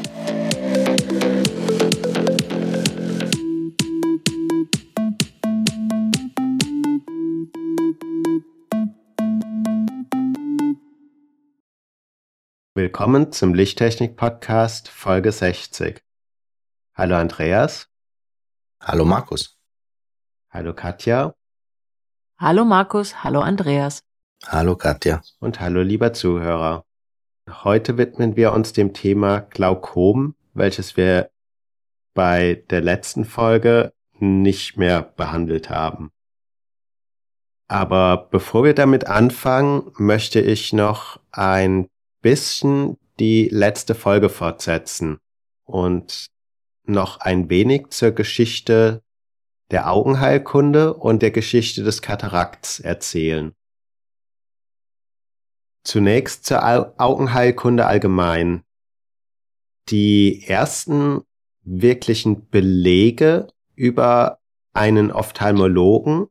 Willkommen 12.84 13.32
zum 13.32 13.54
Lichttechnik-Podcast 13.54 14.90
Folge 14.90 15.32
60. 15.32 16.04
Hallo 16.94 17.16
Andreas. 17.16 17.88
Hallo 18.82 19.06
Markus. 19.06 19.58
Hallo 20.50 20.74
Katja. 20.74 21.34
Hallo 22.38 22.66
Markus, 22.66 23.24
hallo 23.24 23.40
Andreas. 23.40 24.02
Hallo 24.46 24.76
Katja. 24.76 25.22
Und 25.40 25.62
hallo 25.62 25.82
lieber 25.82 26.12
Zuhörer. 26.12 26.84
Heute 27.50 27.98
widmen 27.98 28.36
wir 28.36 28.52
uns 28.52 28.74
dem 28.74 28.94
Thema 28.94 29.40
Glaukom, 29.40 30.36
welches 30.54 30.98
wir 30.98 31.32
bei 32.14 32.66
der 32.70 32.82
letzten 32.82 33.24
Folge 33.24 33.94
nicht 34.20 34.76
mehr 34.76 35.04
behandelt 35.04 35.70
haben. 35.70 36.12
Aber 37.70 38.28
bevor 38.30 38.66
wir 38.66 38.76
damit 38.76 39.08
anfangen, 39.08 39.90
möchte 39.96 40.42
ich 40.42 40.74
noch 40.74 41.22
ein 41.32 41.88
bisschen 42.24 42.98
die 43.20 43.48
letzte 43.50 43.94
Folge 43.94 44.30
fortsetzen 44.30 45.20
und 45.66 46.32
noch 46.86 47.20
ein 47.20 47.50
wenig 47.52 47.90
zur 47.90 48.12
Geschichte 48.12 49.04
der 49.70 49.92
Augenheilkunde 49.92 50.96
und 50.96 51.22
der 51.22 51.32
Geschichte 51.32 51.84
des 51.84 52.02
Katarakts 52.02 52.80
erzählen. 52.80 53.54
Zunächst 55.84 56.46
zur 56.46 56.64
Augenheilkunde 57.00 57.86
allgemein. 57.86 58.64
Die 59.90 60.44
ersten 60.48 61.22
wirklichen 61.64 62.50
Belege 62.50 63.48
über 63.76 64.40
einen 64.74 65.12
Ophthalmologen 65.12 66.28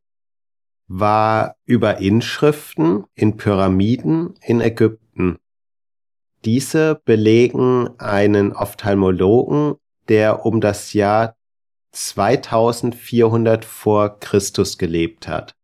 war 0.86 1.56
über 1.64 1.98
Inschriften 1.98 3.04
in 3.14 3.36
Pyramiden 3.36 4.34
in 4.42 4.60
Ägypten. 4.60 5.38
Diese 6.44 7.00
belegen 7.04 7.90
einen 7.98 8.52
Ophthalmologen, 8.52 9.76
der 10.08 10.44
um 10.44 10.60
das 10.60 10.92
Jahr 10.92 11.36
2400 11.92 13.64
vor 13.64 14.18
Christus 14.18 14.78
gelebt 14.78 15.28
hat. 15.28 15.54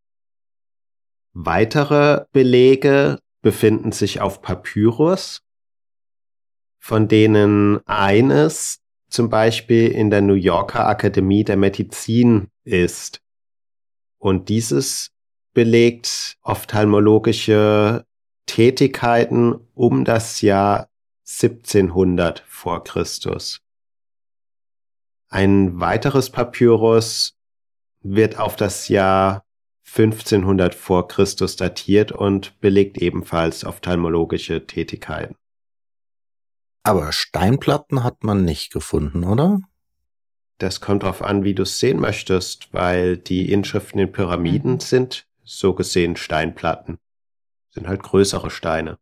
Weitere 1.33 2.25
Belege 2.31 3.19
befinden 3.41 3.91
sich 3.91 4.21
auf 4.21 4.41
Papyrus, 4.41 5.41
von 6.77 7.07
denen 7.07 7.85
eines 7.85 8.81
zum 9.09 9.29
Beispiel 9.29 9.89
in 9.89 10.09
der 10.09 10.21
New 10.21 10.33
Yorker 10.33 10.87
Akademie 10.87 11.43
der 11.43 11.57
Medizin 11.57 12.49
ist. 12.63 13.21
Und 14.17 14.49
dieses 14.49 15.11
belegt 15.53 16.37
ophthalmologische 16.43 18.05
Tätigkeiten 18.49 19.59
um 19.75 20.05
das 20.05 20.41
Jahr 20.41 20.89
1700 21.27 22.43
vor 22.47 22.83
Christus. 22.83 23.61
Ein 25.27 25.79
weiteres 25.79 26.31
Papyrus 26.31 27.37
wird 28.01 28.39
auf 28.39 28.55
das 28.55 28.87
Jahr 28.87 29.45
1500 29.85 30.73
vor 30.73 31.07
Christus 31.07 31.57
datiert 31.57 32.11
und 32.11 32.59
belegt 32.59 32.97
ebenfalls 32.97 33.63
ophthalmologische 33.65 34.65
Tätigkeiten. 34.65 35.35
Aber 36.81 37.11
Steinplatten 37.11 38.03
hat 38.03 38.23
man 38.23 38.45
nicht 38.45 38.73
gefunden, 38.73 39.25
oder? 39.25 39.59
Das 40.57 40.81
kommt 40.81 41.03
darauf 41.03 41.21
an, 41.21 41.43
wie 41.43 41.53
du 41.53 41.61
es 41.61 41.77
sehen 41.77 41.99
möchtest, 41.99 42.73
weil 42.73 43.15
die 43.15 43.51
Inschriften 43.51 43.99
in 43.99 44.11
Pyramiden 44.11 44.73
mhm. 44.73 44.79
sind 44.79 45.27
so 45.43 45.75
gesehen 45.75 46.15
Steinplatten 46.15 46.97
sind 47.71 47.87
halt 47.87 48.03
größere 48.03 48.49
Steine. 48.49 48.97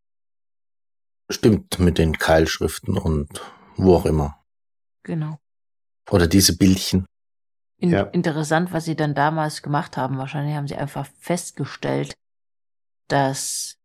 Stimmt, 1.30 1.80
mit 1.80 1.98
den 1.98 2.18
Keilschriften 2.18 2.98
und 2.98 3.42
wo 3.76 3.96
auch 3.96 4.06
immer. 4.06 4.44
Genau. 5.04 5.40
Oder 6.10 6.28
diese 6.28 6.58
Bildchen. 6.58 7.06
In 7.80 7.92
ja. 7.92 8.04
Interessant, 8.04 8.72
was 8.72 8.86
sie 8.86 8.96
dann 8.96 9.14
damals 9.14 9.62
gemacht 9.62 9.98
haben. 9.98 10.18
Wahrscheinlich 10.18 10.56
haben 10.56 10.68
sie 10.68 10.76
einfach 10.76 11.08
festgestellt, 11.20 12.16
dass 13.08 13.78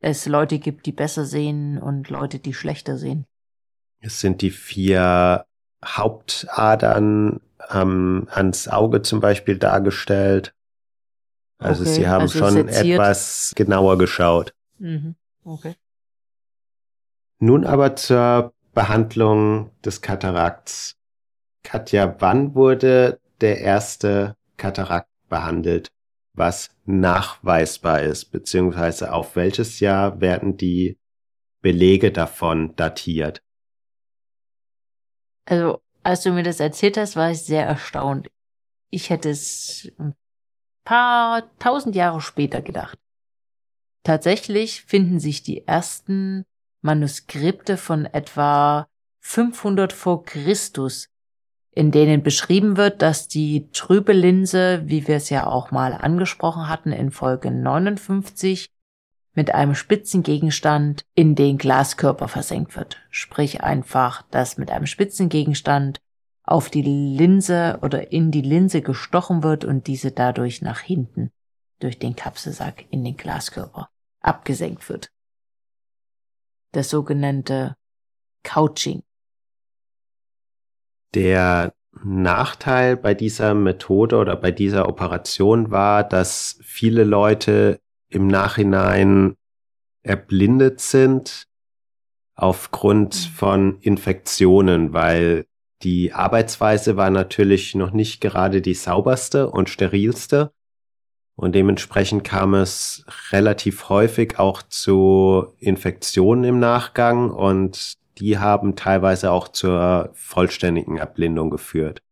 es 0.00 0.26
Leute 0.26 0.58
gibt, 0.58 0.86
die 0.86 0.92
besser 0.92 1.24
sehen 1.24 1.78
und 1.78 2.10
Leute, 2.10 2.38
die 2.38 2.54
schlechter 2.54 2.98
sehen. 2.98 3.24
Es 4.00 4.20
sind 4.20 4.42
die 4.42 4.50
vier 4.50 5.46
Hauptadern 5.84 7.40
ähm, 7.70 8.28
ans 8.30 8.68
Auge 8.68 9.02
zum 9.02 9.20
Beispiel 9.20 9.58
dargestellt. 9.58 10.54
Also 11.58 11.82
okay, 11.82 11.92
sie 11.92 12.08
haben 12.08 12.22
also 12.22 12.38
schon 12.38 12.52
seziert. 12.52 12.94
etwas 12.94 13.52
genauer 13.56 13.98
geschaut. 13.98 14.54
Mhm. 14.78 15.16
Okay. 15.44 15.74
Nun 17.40 17.64
aber 17.64 17.96
zur 17.96 18.52
Behandlung 18.74 19.70
des 19.84 20.02
Katarakts. 20.02 20.96
Katja, 21.64 22.16
wann 22.20 22.54
wurde 22.54 23.20
der 23.40 23.60
erste 23.60 24.36
Katarakt 24.56 25.08
behandelt, 25.28 25.88
was 26.32 26.70
nachweisbar 26.84 28.02
ist, 28.02 28.26
beziehungsweise 28.26 29.12
auf 29.12 29.36
welches 29.36 29.80
Jahr 29.80 30.20
werden 30.20 30.56
die 30.56 30.96
Belege 31.60 32.12
davon 32.12 32.74
datiert? 32.76 33.42
Also, 35.44 35.80
als 36.02 36.22
du 36.22 36.30
mir 36.30 36.42
das 36.42 36.60
erzählt 36.60 36.96
hast, 36.96 37.16
war 37.16 37.30
ich 37.30 37.42
sehr 37.42 37.66
erstaunt. 37.66 38.28
Ich 38.90 39.10
hätte 39.10 39.30
es 39.30 39.90
paar 40.88 41.42
tausend 41.58 41.94
Jahre 41.94 42.22
später 42.22 42.62
gedacht. 42.62 42.98
Tatsächlich 44.04 44.80
finden 44.86 45.20
sich 45.20 45.42
die 45.42 45.66
ersten 45.66 46.46
Manuskripte 46.80 47.76
von 47.76 48.06
etwa 48.06 48.88
500 49.20 49.92
vor 49.92 50.24
Christus, 50.24 51.10
in 51.72 51.90
denen 51.90 52.22
beschrieben 52.22 52.78
wird, 52.78 53.02
dass 53.02 53.28
die 53.28 53.68
trübe 53.70 54.14
Linse, 54.14 54.80
wie 54.86 55.06
wir 55.06 55.16
es 55.16 55.28
ja 55.28 55.46
auch 55.46 55.70
mal 55.70 55.92
angesprochen 55.92 56.70
hatten 56.70 56.92
in 56.92 57.10
Folge 57.10 57.50
59, 57.50 58.70
mit 59.34 59.54
einem 59.54 59.74
spitzen 59.74 60.22
Gegenstand 60.22 61.04
in 61.14 61.34
den 61.34 61.58
Glaskörper 61.58 62.28
versenkt 62.28 62.76
wird. 62.76 62.96
Sprich 63.10 63.62
einfach, 63.62 64.22
dass 64.30 64.56
mit 64.56 64.70
einem 64.70 64.86
spitzen 64.86 65.28
Gegenstand 65.28 66.00
auf 66.48 66.70
die 66.70 66.82
Linse 66.82 67.78
oder 67.82 68.10
in 68.10 68.30
die 68.30 68.40
Linse 68.40 68.80
gestochen 68.80 69.42
wird 69.42 69.66
und 69.66 69.86
diese 69.86 70.12
dadurch 70.12 70.62
nach 70.62 70.80
hinten 70.80 71.30
durch 71.78 71.98
den 71.98 72.16
Kapselsack 72.16 72.86
in 72.90 73.04
den 73.04 73.18
Glaskörper 73.18 73.90
abgesenkt 74.20 74.88
wird. 74.88 75.10
Das 76.72 76.88
sogenannte 76.88 77.76
Couching. 78.44 79.02
Der 81.14 81.74
Nachteil 82.02 82.96
bei 82.96 83.12
dieser 83.12 83.52
Methode 83.52 84.16
oder 84.16 84.34
bei 84.34 84.50
dieser 84.50 84.88
Operation 84.88 85.70
war, 85.70 86.02
dass 86.02 86.58
viele 86.62 87.04
Leute 87.04 87.78
im 88.08 88.26
Nachhinein 88.26 89.36
erblindet 90.02 90.80
sind 90.80 91.46
aufgrund 92.34 93.14
mhm. 93.14 93.32
von 93.34 93.80
Infektionen, 93.80 94.94
weil 94.94 95.44
die 95.82 96.12
Arbeitsweise 96.12 96.96
war 96.96 97.10
natürlich 97.10 97.74
noch 97.74 97.92
nicht 97.92 98.20
gerade 98.20 98.60
die 98.60 98.74
sauberste 98.74 99.50
und 99.50 99.68
sterilste. 99.68 100.52
Und 101.36 101.54
dementsprechend 101.54 102.24
kam 102.24 102.54
es 102.54 103.04
relativ 103.30 103.88
häufig 103.88 104.40
auch 104.40 104.62
zu 104.62 105.54
Infektionen 105.58 106.42
im 106.42 106.58
Nachgang 106.58 107.30
und 107.30 107.94
die 108.18 108.38
haben 108.38 108.74
teilweise 108.74 109.30
auch 109.30 109.46
zur 109.46 110.10
vollständigen 110.14 110.96
Erblindung 110.96 111.50
geführt. 111.50 112.02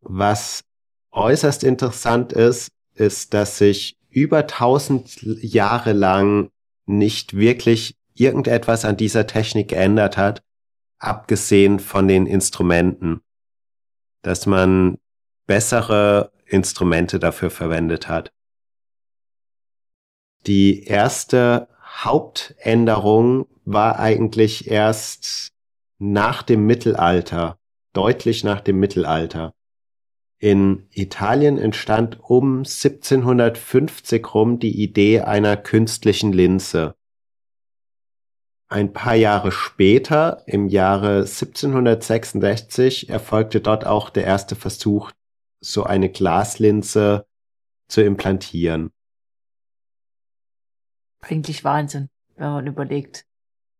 Was 0.00 0.64
äußerst 1.12 1.62
interessant 1.62 2.32
ist, 2.32 2.72
ist, 2.94 3.32
dass 3.32 3.58
sich 3.58 3.96
über 4.08 4.48
tausend 4.48 5.22
Jahre 5.22 5.92
lang 5.92 6.50
nicht 6.86 7.36
wirklich 7.36 7.94
irgendetwas 8.20 8.84
an 8.84 8.96
dieser 8.96 9.26
Technik 9.26 9.68
geändert 9.68 10.16
hat, 10.16 10.42
abgesehen 10.98 11.78
von 11.78 12.08
den 12.08 12.26
Instrumenten. 12.26 13.20
Dass 14.22 14.46
man 14.46 14.98
bessere 15.46 16.32
Instrumente 16.44 17.18
dafür 17.18 17.50
verwendet 17.50 18.08
hat. 18.08 18.32
Die 20.46 20.84
erste 20.84 21.68
Hauptänderung 21.82 23.46
war 23.64 23.98
eigentlich 23.98 24.70
erst 24.70 25.52
nach 25.98 26.42
dem 26.42 26.66
Mittelalter, 26.66 27.58
deutlich 27.92 28.42
nach 28.44 28.60
dem 28.60 28.78
Mittelalter. 28.78 29.54
In 30.38 30.88
Italien 30.92 31.58
entstand 31.58 32.18
um 32.20 32.60
1750 32.60 34.34
rum 34.34 34.58
die 34.58 34.82
Idee 34.82 35.20
einer 35.20 35.56
künstlichen 35.58 36.32
Linse. 36.32 36.94
Ein 38.72 38.92
paar 38.92 39.16
Jahre 39.16 39.50
später, 39.50 40.44
im 40.46 40.68
Jahre 40.68 41.22
1766, 41.22 43.08
erfolgte 43.08 43.60
dort 43.60 43.84
auch 43.84 44.10
der 44.10 44.24
erste 44.24 44.54
Versuch, 44.54 45.10
so 45.58 45.82
eine 45.82 46.08
Glaslinse 46.08 47.26
zu 47.88 48.00
implantieren. 48.02 48.92
Eigentlich 51.20 51.64
Wahnsinn, 51.64 52.10
wenn 52.36 52.52
man 52.52 52.66
überlegt, 52.68 53.26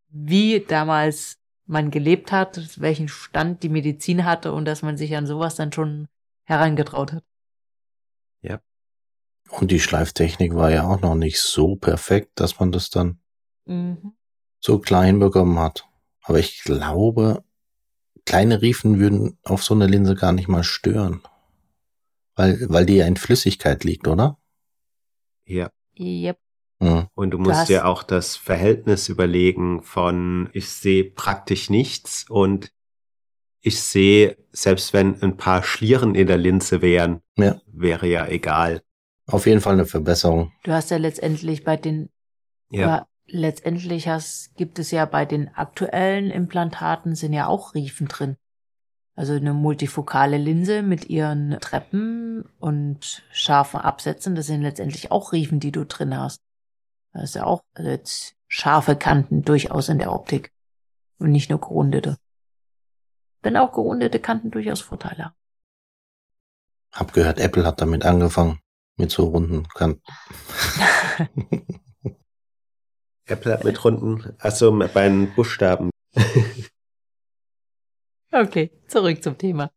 wie 0.08 0.58
damals 0.58 1.38
man 1.66 1.92
gelebt 1.92 2.32
hat, 2.32 2.80
welchen 2.80 3.06
Stand 3.06 3.62
die 3.62 3.68
Medizin 3.68 4.24
hatte 4.24 4.52
und 4.52 4.64
dass 4.64 4.82
man 4.82 4.96
sich 4.96 5.16
an 5.16 5.24
sowas 5.24 5.54
dann 5.54 5.72
schon 5.72 6.08
herangetraut 6.42 7.12
hat. 7.12 7.24
Ja. 8.42 8.60
Und 9.50 9.70
die 9.70 9.78
Schleiftechnik 9.78 10.56
war 10.56 10.72
ja 10.72 10.82
auch 10.88 11.00
noch 11.00 11.14
nicht 11.14 11.38
so 11.38 11.76
perfekt, 11.76 12.32
dass 12.40 12.58
man 12.58 12.72
das 12.72 12.90
dann 12.90 13.20
Mhm. 13.70 14.12
So 14.60 14.78
klein 14.78 15.18
bekommen 15.18 15.58
hat. 15.58 15.86
Aber 16.22 16.38
ich 16.38 16.62
glaube, 16.62 17.42
kleine 18.26 18.62
Riefen 18.62 18.98
würden 18.98 19.38
auf 19.44 19.64
so 19.64 19.74
eine 19.74 19.86
Linse 19.86 20.14
gar 20.14 20.32
nicht 20.32 20.48
mal 20.48 20.62
stören. 20.64 21.22
Weil, 22.36 22.66
weil 22.68 22.86
die 22.86 22.96
ja 22.96 23.06
in 23.06 23.16
Flüssigkeit 23.16 23.84
liegt, 23.84 24.06
oder? 24.06 24.38
Ja. 25.44 25.70
Yep. 25.98 26.38
Mhm. 26.78 27.08
Und 27.14 27.30
du 27.32 27.38
musst 27.38 27.58
hast- 27.60 27.68
dir 27.68 27.86
auch 27.86 28.02
das 28.02 28.36
Verhältnis 28.36 29.08
überlegen 29.08 29.82
von 29.82 30.48
ich 30.52 30.68
sehe 30.70 31.04
praktisch 31.04 31.68
nichts 31.68 32.24
und 32.28 32.72
ich 33.62 33.82
sehe, 33.82 34.38
selbst 34.52 34.94
wenn 34.94 35.20
ein 35.22 35.36
paar 35.36 35.62
Schlieren 35.62 36.14
in 36.14 36.26
der 36.26 36.38
Linse 36.38 36.80
wären, 36.80 37.20
Ja. 37.36 37.60
wäre 37.66 38.06
ja 38.06 38.26
egal. 38.26 38.82
Auf 39.26 39.46
jeden 39.46 39.60
Fall 39.60 39.74
eine 39.74 39.84
Verbesserung. 39.84 40.52
Du 40.64 40.72
hast 40.72 40.90
ja 40.90 40.96
letztendlich 40.96 41.62
bei 41.62 41.76
den, 41.76 42.08
aber 42.72 43.06
letztendlich 43.32 44.08
hast, 44.08 44.54
gibt 44.56 44.78
es 44.78 44.90
ja 44.90 45.04
bei 45.04 45.24
den 45.24 45.54
aktuellen 45.54 46.30
Implantaten 46.30 47.14
sind 47.14 47.32
ja 47.32 47.46
auch 47.46 47.74
Riefen 47.74 48.08
drin. 48.08 48.36
Also 49.14 49.34
eine 49.34 49.52
multifokale 49.52 50.38
Linse 50.38 50.82
mit 50.82 51.10
ihren 51.10 51.58
Treppen 51.60 52.44
und 52.58 53.22
scharfen 53.32 53.80
Absätzen, 53.80 54.34
das 54.34 54.46
sind 54.46 54.62
letztendlich 54.62 55.10
auch 55.10 55.32
Riefen, 55.32 55.60
die 55.60 55.72
du 55.72 55.84
drin 55.84 56.16
hast. 56.16 56.40
Da 57.12 57.22
ist 57.22 57.34
ja 57.34 57.44
auch 57.44 57.62
also 57.74 57.90
jetzt 57.90 58.34
scharfe 58.48 58.96
Kanten 58.96 59.42
durchaus 59.42 59.88
in 59.88 59.98
der 59.98 60.12
Optik. 60.12 60.52
Und 61.18 61.32
nicht 61.32 61.50
nur 61.50 61.60
gerundete. 61.60 62.16
Wenn 63.42 63.56
auch 63.56 63.72
gerundete 63.72 64.20
Kanten 64.20 64.50
durchaus 64.50 64.80
Vorteile 64.80 65.26
haben. 65.26 65.34
Hab 66.92 67.12
gehört, 67.12 67.38
Apple 67.38 67.66
hat 67.66 67.80
damit 67.80 68.04
angefangen. 68.04 68.60
Mit 68.96 69.10
so 69.10 69.24
runden 69.24 69.68
Kanten. 69.68 70.02
Apple 73.30 73.52
hat 73.52 73.64
mit 73.64 73.84
Runden, 73.84 74.34
also 74.38 74.70
bei 74.72 75.08
den 75.08 75.34
Buchstaben. 75.34 75.90
Okay, 78.32 78.70
zurück 78.86 79.22
zum 79.24 79.38
Thema. 79.38 79.70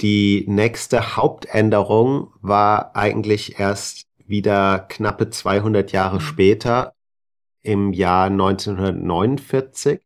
Die 0.00 0.44
nächste 0.48 1.16
Hauptänderung 1.16 2.32
war 2.40 2.96
eigentlich 2.96 3.60
erst 3.60 4.06
wieder 4.26 4.80
knappe 4.88 5.30
200 5.30 5.92
Jahre 5.92 6.16
Mhm. 6.16 6.20
später, 6.20 6.94
im 7.62 7.92
Jahr 7.92 8.26
1949. 8.26 10.00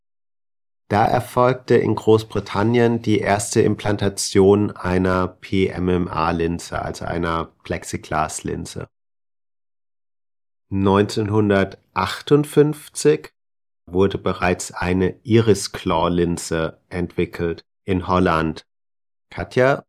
Da 0.88 1.04
erfolgte 1.06 1.76
in 1.76 1.94
Großbritannien 1.94 3.02
die 3.02 3.18
erste 3.18 3.60
Implantation 3.62 4.70
einer 4.70 5.28
PMMA-Linse, 5.28 6.80
also 6.80 7.04
einer 7.04 7.52
Plexiglas-Linse. 7.64 8.88
1958 10.70 13.30
wurde 13.86 14.18
bereits 14.18 14.70
eine 14.72 15.14
Iris-Claw-Linse 15.22 16.78
entwickelt 16.90 17.64
in 17.84 18.06
Holland. 18.06 18.66
Katja, 19.30 19.84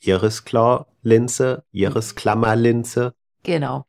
Iris-Claw-Linse, 0.00 1.64
Iris-Klammer-Linse. 1.72 3.12
Genau. 3.42 3.84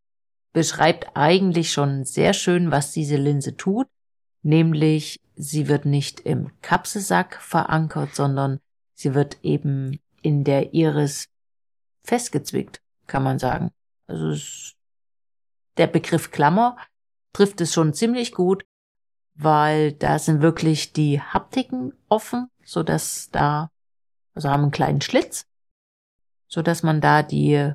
Beschreibt 0.52 1.16
eigentlich 1.16 1.72
schon 1.72 2.04
sehr 2.06 2.34
schön, 2.34 2.72
was 2.72 2.92
diese 2.92 3.18
Linse 3.18 3.58
tut. 3.58 3.88
Nämlich, 4.42 5.20
sie 5.36 5.68
wird 5.68 5.86
nicht 5.86 6.20
im 6.20 6.52
Kapselsack 6.62 7.42
verankert, 7.42 8.14
sondern 8.14 8.60
sie 8.94 9.16
wird 9.16 9.38
eben 9.42 10.00
in 10.22 10.44
der 10.44 10.74
Iris 10.74 11.30
festgezwickt, 12.04 12.82
kann 13.08 13.24
man 13.24 13.40
sagen. 13.40 13.72
Also 14.08 14.30
es, 14.30 14.76
der 15.78 15.88
Begriff 15.88 16.32
Klammer 16.32 16.78
trifft 17.34 17.62
es 17.62 17.74
schon 17.74 17.94
ziemlich 17.94 18.34
gut, 18.34 18.66
weil 19.36 19.94
da 19.94 20.20
sind 20.20 20.42
wirklich 20.42 20.94
die 20.94 21.20
Haptiken 21.20 21.94
offen, 22.10 22.50
so 22.64 22.84
dass 22.84 23.30
da, 23.32 23.72
also 24.36 24.50
haben 24.50 24.64
einen 24.64 24.72
kleinen 24.72 25.02
Schlitz, 25.02 25.46
so 26.48 26.62
dass 26.62 26.84
man 26.84 27.02
da 27.02 27.24
die 27.24 27.74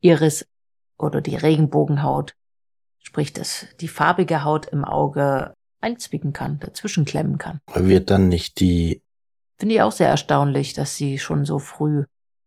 Iris 0.00 0.46
oder 0.98 1.20
die 1.20 1.36
Regenbogenhaut, 1.36 2.34
sprich 2.98 3.32
das, 3.32 3.66
die 3.80 3.88
farbige 3.88 4.42
Haut 4.44 4.66
im 4.66 4.84
Auge 4.84 5.54
einzwicken 5.80 6.32
kann, 6.32 6.58
dazwischen 6.58 7.04
klemmen 7.04 7.38
kann. 7.38 7.60
Wird 7.74 8.10
dann 8.10 8.28
nicht 8.28 8.58
die, 8.58 9.00
Finde 9.58 9.74
ich 9.74 9.82
auch 9.82 9.92
sehr 9.92 10.08
erstaunlich, 10.08 10.72
dass 10.72 10.96
sie 10.96 11.18
schon 11.18 11.44
so 11.44 11.58
früh 11.58 12.04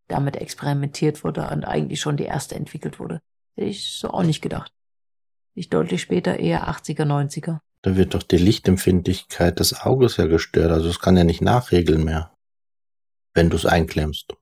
damit 0.07 0.37
experimentiert 0.37 1.23
wurde 1.23 1.49
und 1.49 1.65
eigentlich 1.65 1.99
schon 1.99 2.15
die 2.15 2.23
erste 2.23 2.55
entwickelt 2.55 2.99
wurde. 2.99 3.21
Hätte 3.61 3.69
ich 3.69 3.91
so 3.99 4.09
auch 4.09 4.23
nicht 4.23 4.41
gedacht. 4.41 4.71
Ich 5.53 5.69
deutlich 5.69 6.01
später 6.01 6.39
eher 6.39 6.67
80er, 6.67 7.03
90er. 7.05 7.59
da 7.83 7.95
wird 7.95 8.15
doch 8.15 8.23
die 8.23 8.37
Lichtempfindlichkeit 8.37 9.59
des 9.59 9.81
Auges 9.81 10.17
ja 10.17 10.25
gestört. 10.25 10.71
Also 10.71 10.89
es 10.89 10.99
kann 10.99 11.15
ja 11.15 11.23
nicht 11.23 11.41
nachregeln 11.43 12.03
mehr. 12.03 12.31
Wenn 13.35 13.51
du 13.51 13.57
es 13.57 13.67
einklemmst. 13.67 14.33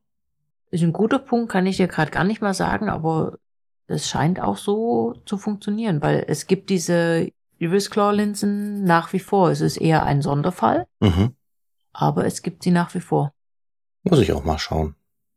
Ist 0.71 0.83
ein 0.83 0.93
guter 0.93 1.19
Punkt, 1.19 1.51
kann 1.51 1.65
ich 1.65 1.75
dir 1.77 1.87
gerade 1.89 2.11
gar 2.11 2.23
nicht 2.23 2.41
mal 2.41 2.53
sagen, 2.53 2.87
aber 2.89 3.39
es 3.87 4.07
scheint 4.07 4.39
auch 4.39 4.55
so 4.57 5.15
zu 5.25 5.37
funktionieren, 5.37 6.01
weil 6.01 6.23
es 6.27 6.47
gibt 6.47 6.69
diese 6.69 7.29
Iris 7.57 7.89
Claw 7.89 8.15
Linsen 8.15 8.85
nach 8.85 9.11
wie 9.11 9.19
vor. 9.19 9.49
Es 9.49 9.59
ist 9.59 9.75
eher 9.77 10.03
ein 10.03 10.21
Sonderfall, 10.21 10.87
Mhm. 11.01 11.35
aber 11.91 12.25
es 12.25 12.41
gibt 12.41 12.63
sie 12.63 12.71
nach 12.71 12.93
wie 12.95 13.01
vor. 13.01 13.33
Muss 14.03 14.19
ich 14.19 14.31
auch 14.31 14.45
mal 14.45 14.59
schauen. 14.59 14.95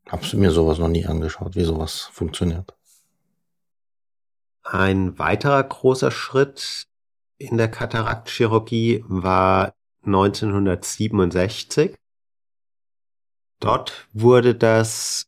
Hab's 0.09 0.35
mir 0.35 0.53
sowas 0.53 0.79
noch 0.79 0.89
nie 0.89 1.05
angeschaut, 1.07 1.57
wie 1.57 1.65
sowas 1.65 2.09
funktioniert. 2.13 2.75
Ein 4.63 5.19
weiterer 5.19 5.63
großer 5.63 6.11
Schritt 6.11 6.87
in 7.39 7.59
der 7.59 7.71
Kataraktchirurgie 7.71 9.05
war 9.07 9.75
1967. 10.05 11.95
Dort 13.61 14.09
wurde 14.13 14.55
das 14.55 15.27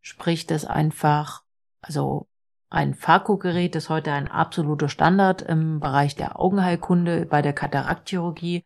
Sprich 0.01 0.45
das 0.45 0.65
einfach, 0.65 1.43
also 1.81 2.27
ein 2.69 2.93
Phaco-Gerät 2.93 3.75
ist 3.75 3.89
heute 3.89 4.11
ein 4.11 4.27
absoluter 4.27 4.89
Standard 4.89 5.41
im 5.41 5.79
Bereich 5.79 6.15
der 6.15 6.39
Augenheilkunde 6.39 7.25
bei 7.25 7.41
der 7.41 7.53
Kataraktchirurgie, 7.53 8.63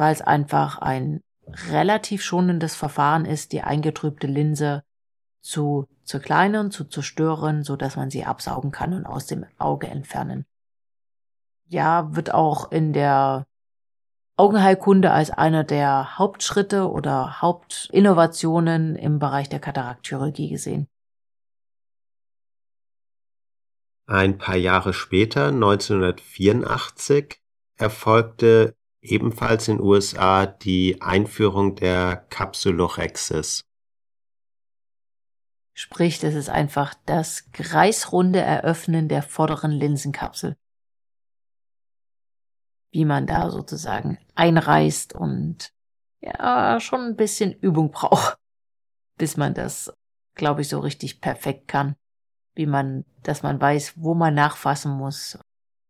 weil 0.00 0.14
es 0.14 0.22
einfach 0.22 0.78
ein 0.78 1.22
relativ 1.70 2.22
schonendes 2.22 2.74
Verfahren 2.74 3.26
ist, 3.26 3.52
die 3.52 3.60
eingetrübte 3.60 4.26
Linse 4.26 4.82
zu 5.42 5.88
zerkleinern, 6.04 6.70
zu 6.70 6.84
zerstören, 6.84 7.64
so 7.64 7.76
dass 7.76 7.96
man 7.96 8.08
sie 8.08 8.24
absaugen 8.24 8.72
kann 8.72 8.94
und 8.94 9.04
aus 9.04 9.26
dem 9.26 9.44
Auge 9.58 9.88
entfernen. 9.88 10.46
Ja, 11.66 12.14
wird 12.16 12.32
auch 12.32 12.72
in 12.72 12.94
der 12.94 13.46
Augenheilkunde 14.36 15.10
als 15.10 15.30
einer 15.30 15.64
der 15.64 16.18
Hauptschritte 16.18 16.90
oder 16.90 17.42
Hauptinnovationen 17.42 18.96
im 18.96 19.18
Bereich 19.18 19.50
der 19.50 19.60
Kataraktchirurgie 19.60 20.48
gesehen. 20.48 20.88
Ein 24.06 24.38
paar 24.38 24.56
Jahre 24.56 24.94
später, 24.94 25.48
1984, 25.48 27.38
erfolgte 27.76 28.74
ebenfalls 29.02 29.68
in 29.68 29.80
USA 29.80 30.46
die 30.46 31.00
Einführung 31.00 31.74
der 31.76 32.16
Capsulorhexis. 32.28 33.62
Sprich, 35.74 36.18
das 36.18 36.34
ist 36.34 36.50
einfach 36.50 36.94
das 37.06 37.50
kreisrunde 37.52 38.40
Eröffnen 38.40 39.08
der 39.08 39.22
vorderen 39.22 39.70
Linsenkapsel. 39.70 40.56
Wie 42.92 43.04
man 43.04 43.26
da 43.26 43.50
sozusagen 43.50 44.18
einreißt 44.34 45.14
und 45.14 45.72
ja, 46.20 46.78
schon 46.80 47.00
ein 47.00 47.16
bisschen 47.16 47.52
Übung 47.52 47.90
braucht, 47.90 48.36
bis 49.16 49.36
man 49.36 49.54
das, 49.54 49.92
glaube 50.34 50.60
ich, 50.60 50.68
so 50.68 50.80
richtig 50.80 51.20
perfekt 51.20 51.68
kann. 51.68 51.96
Wie 52.54 52.66
man, 52.66 53.06
dass 53.22 53.42
man 53.42 53.60
weiß, 53.60 53.94
wo 53.96 54.14
man 54.14 54.34
nachfassen 54.34 54.92
muss, 54.92 55.38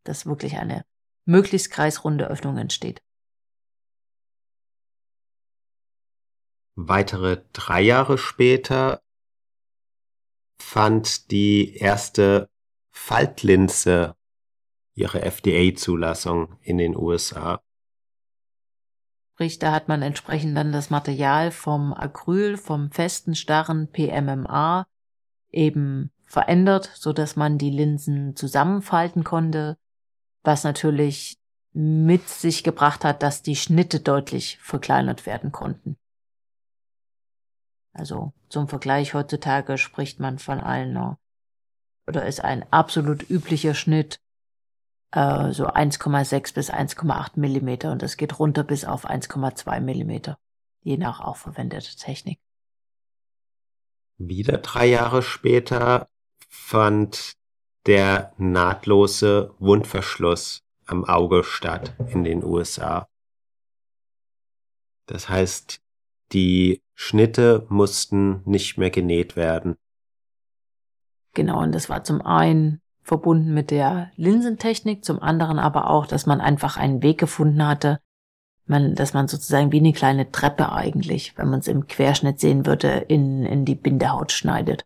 dass 0.04 0.26
wirklich 0.26 0.56
eine 0.58 0.84
möglichst 1.24 1.70
kreisrunde 1.70 2.28
Öffnung 2.28 2.56
entsteht. 2.56 3.02
Weitere 6.76 7.42
drei 7.52 7.82
Jahre 7.82 8.16
später 8.16 9.02
fand 10.58 11.30
die 11.30 11.76
erste 11.76 12.48
Faltlinse 12.90 14.16
ihre 14.94 15.22
FDA-Zulassung 15.22 16.58
in 16.62 16.78
den 16.78 16.96
USA. 16.96 17.62
Sprich, 19.32 19.58
da 19.58 19.72
hat 19.72 19.88
man 19.88 20.02
entsprechend 20.02 20.56
dann 20.56 20.70
das 20.70 20.90
Material 20.90 21.50
vom 21.50 21.94
Acryl, 21.94 22.58
vom 22.58 22.90
festen, 22.90 23.34
starren 23.34 23.90
PMMA 23.90 24.86
eben 25.48 26.12
verändert, 26.26 26.90
so 26.94 27.12
dass 27.12 27.36
man 27.36 27.56
die 27.56 27.70
Linsen 27.70 28.36
zusammenfalten 28.36 29.24
konnte, 29.24 29.78
was 30.42 30.64
natürlich 30.64 31.38
mit 31.72 32.28
sich 32.28 32.64
gebracht 32.64 33.04
hat, 33.04 33.22
dass 33.22 33.42
die 33.42 33.56
Schnitte 33.56 34.00
deutlich 34.00 34.58
verkleinert 34.58 35.26
werden 35.26 35.52
konnten. 35.52 35.96
Also 37.92 38.32
zum 38.48 38.68
Vergleich 38.68 39.14
heutzutage 39.14 39.78
spricht 39.78 40.20
man 40.20 40.38
von 40.38 40.60
einer 40.60 41.18
oder 42.06 42.26
ist 42.26 42.42
ein 42.42 42.64
absolut 42.72 43.28
üblicher 43.30 43.74
Schnitt 43.74 44.20
äh, 45.12 45.52
so 45.52 45.66
1,6 45.66 46.54
bis 46.54 46.72
1,8 46.72 47.38
Millimeter 47.38 47.92
und 47.92 48.02
das 48.02 48.16
geht 48.16 48.38
runter 48.38 48.64
bis 48.64 48.84
auf 48.84 49.08
1,2 49.08 49.80
Millimeter, 49.80 50.38
je 50.82 50.96
nach 50.96 51.20
auch 51.20 51.36
verwendeter 51.36 51.96
Technik. 51.96 52.40
Wieder 54.18 54.58
drei 54.58 54.86
Jahre 54.86 55.22
später 55.22 56.08
fand 56.48 57.36
der 57.86 58.32
nahtlose 58.36 59.54
Wundverschluss 59.58 60.62
am 60.86 61.04
Auge 61.04 61.44
statt 61.44 61.94
in 62.12 62.24
den 62.24 62.44
USA. 62.44 63.08
Das 65.06 65.28
heißt, 65.28 65.80
die 66.32 66.82
Schnitte 66.94 67.66
mussten 67.68 68.42
nicht 68.44 68.78
mehr 68.78 68.90
genäht 68.90 69.36
werden. 69.36 69.76
Genau, 71.34 71.62
und 71.62 71.72
das 71.72 71.88
war 71.88 72.04
zum 72.04 72.20
einen 72.22 72.80
verbunden 73.02 73.54
mit 73.54 73.70
der 73.70 74.10
Linsentechnik, 74.16 75.04
zum 75.04 75.20
anderen 75.20 75.58
aber 75.58 75.90
auch, 75.90 76.06
dass 76.06 76.26
man 76.26 76.40
einfach 76.40 76.76
einen 76.76 77.02
Weg 77.02 77.18
gefunden 77.18 77.66
hatte, 77.66 77.98
man, 78.66 78.94
dass 78.94 79.14
man 79.14 79.28
sozusagen 79.28 79.72
wie 79.72 79.78
eine 79.78 79.92
kleine 79.92 80.30
Treppe 80.30 80.72
eigentlich, 80.72 81.36
wenn 81.36 81.50
man 81.50 81.60
es 81.60 81.68
im 81.68 81.86
Querschnitt 81.86 82.40
sehen 82.40 82.66
würde, 82.66 82.88
in, 83.08 83.44
in 83.44 83.64
die 83.64 83.74
Bindehaut 83.74 84.32
schneidet. 84.32 84.84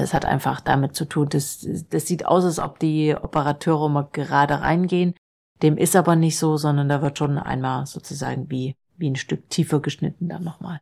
Es 0.00 0.14
hat 0.14 0.24
einfach 0.24 0.60
damit 0.60 0.94
zu 0.96 1.04
tun, 1.04 1.28
dass 1.28 1.66
das 1.90 2.06
sieht 2.06 2.24
aus, 2.24 2.44
als 2.44 2.58
ob 2.58 2.78
die 2.78 3.14
Operateure 3.14 3.90
mal 3.90 4.08
gerade 4.10 4.60
reingehen. 4.60 5.14
Dem 5.62 5.76
ist 5.76 5.96
aber 5.96 6.16
nicht 6.16 6.38
so, 6.38 6.56
sondern 6.56 6.88
da 6.88 7.02
wird 7.02 7.18
schon 7.18 7.36
einmal 7.38 7.84
sozusagen 7.86 8.50
wie, 8.50 8.74
wie 8.96 9.10
ein 9.10 9.16
Stück 9.16 9.50
tiefer 9.50 9.80
geschnitten 9.80 10.28
dann 10.28 10.44
nochmal. 10.44 10.80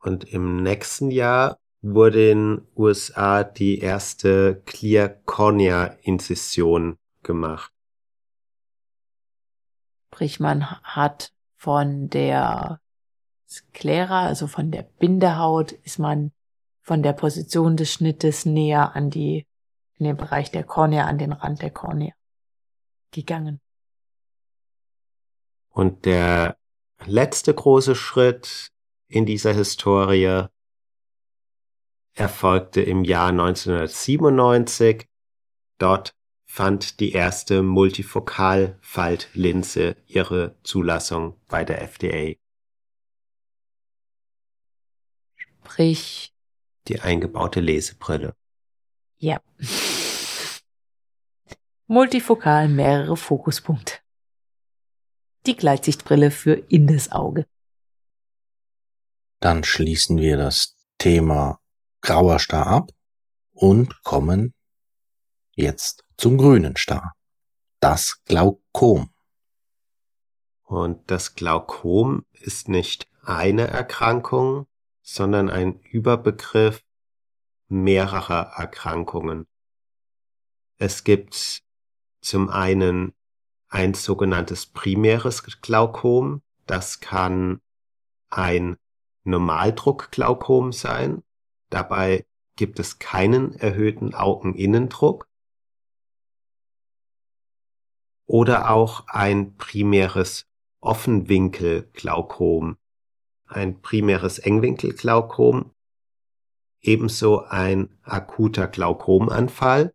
Und 0.00 0.24
im 0.24 0.62
nächsten 0.62 1.10
Jahr 1.10 1.58
wurde 1.82 2.30
in 2.30 2.66
USA 2.76 3.44
die 3.44 3.78
erste 3.78 4.62
Clear 4.64 5.08
Cornea 5.08 5.96
Inzision 6.02 6.96
gemacht. 7.22 7.72
Sprich, 10.08 10.40
man 10.40 10.70
hat 10.82 11.32
von 11.56 12.08
der 12.08 12.80
Sklera, 13.48 14.26
also 14.26 14.46
von 14.46 14.70
der 14.70 14.82
Bindehaut, 14.82 15.72
ist 15.72 15.98
man 15.98 16.32
von 16.82 17.02
der 17.02 17.12
Position 17.12 17.76
des 17.76 17.92
Schnittes 17.92 18.46
näher 18.46 18.94
an 18.94 19.10
die, 19.10 19.46
in 19.98 20.06
den 20.06 20.16
Bereich 20.16 20.50
der 20.50 20.64
Kornea, 20.64 21.06
an 21.06 21.18
den 21.18 21.32
Rand 21.32 21.62
der 21.62 21.70
Kornea 21.70 22.12
gegangen. 23.10 23.60
Und 25.70 26.04
der 26.04 26.58
letzte 27.04 27.54
große 27.54 27.94
Schritt 27.94 28.72
in 29.08 29.26
dieser 29.26 29.52
Historie 29.52 30.46
erfolgte 32.14 32.80
im 32.80 33.04
Jahr 33.04 33.28
1997. 33.28 35.06
Dort 35.78 36.16
fand 36.46 37.00
die 37.00 37.12
erste 37.12 37.62
Multifokalfaltlinse 37.62 39.96
ihre 40.06 40.56
Zulassung 40.62 41.38
bei 41.48 41.64
der 41.64 41.82
FDA. 41.82 42.36
Sprich. 45.66 46.32
Die 46.86 47.00
eingebaute 47.00 47.60
Lesebrille. 47.60 48.36
Ja. 49.18 49.40
Multifokal 51.88 52.68
mehrere 52.68 53.16
Fokuspunkte. 53.16 53.94
Die 55.46 55.56
Gleitsichtbrille 55.56 56.30
für 56.30 56.54
in 56.54 56.86
das 56.86 57.10
Auge. 57.10 57.46
Dann 59.40 59.64
schließen 59.64 60.18
wir 60.18 60.36
das 60.36 60.76
Thema 60.98 61.60
grauer 62.00 62.38
Star 62.38 62.68
ab 62.68 62.92
und 63.52 64.02
kommen 64.04 64.54
jetzt 65.52 66.04
zum 66.16 66.38
grünen 66.38 66.76
Star. 66.76 67.12
Das 67.80 68.22
Glaukom. 68.24 69.10
Und 70.62 71.10
das 71.10 71.34
Glaukom 71.34 72.24
ist 72.32 72.68
nicht 72.68 73.08
eine 73.22 73.66
Erkrankung, 73.66 74.68
sondern 75.08 75.48
ein 75.48 75.78
Überbegriff 75.82 76.84
mehrerer 77.68 78.54
Erkrankungen. 78.56 79.46
Es 80.78 81.04
gibt 81.04 81.62
zum 82.20 82.50
einen 82.50 83.14
ein 83.68 83.94
sogenanntes 83.94 84.66
primäres 84.66 85.44
Glaukom, 85.62 86.42
das 86.66 86.98
kann 86.98 87.60
ein 88.30 88.78
Normaldruckglaukom 89.22 90.72
sein. 90.72 91.22
Dabei 91.70 92.26
gibt 92.56 92.80
es 92.80 92.98
keinen 92.98 93.52
erhöhten 93.54 94.12
Augeninnendruck. 94.12 95.28
Oder 98.26 98.70
auch 98.70 99.06
ein 99.06 99.56
primäres 99.56 100.48
Offenwinkelglaukom, 100.80 102.76
ein 103.46 103.80
primäres 103.80 104.38
Engwinkelglaukom, 104.38 105.72
ebenso 106.80 107.44
ein 107.44 107.90
akuter 108.02 108.68
Glaukomanfall 108.68 109.92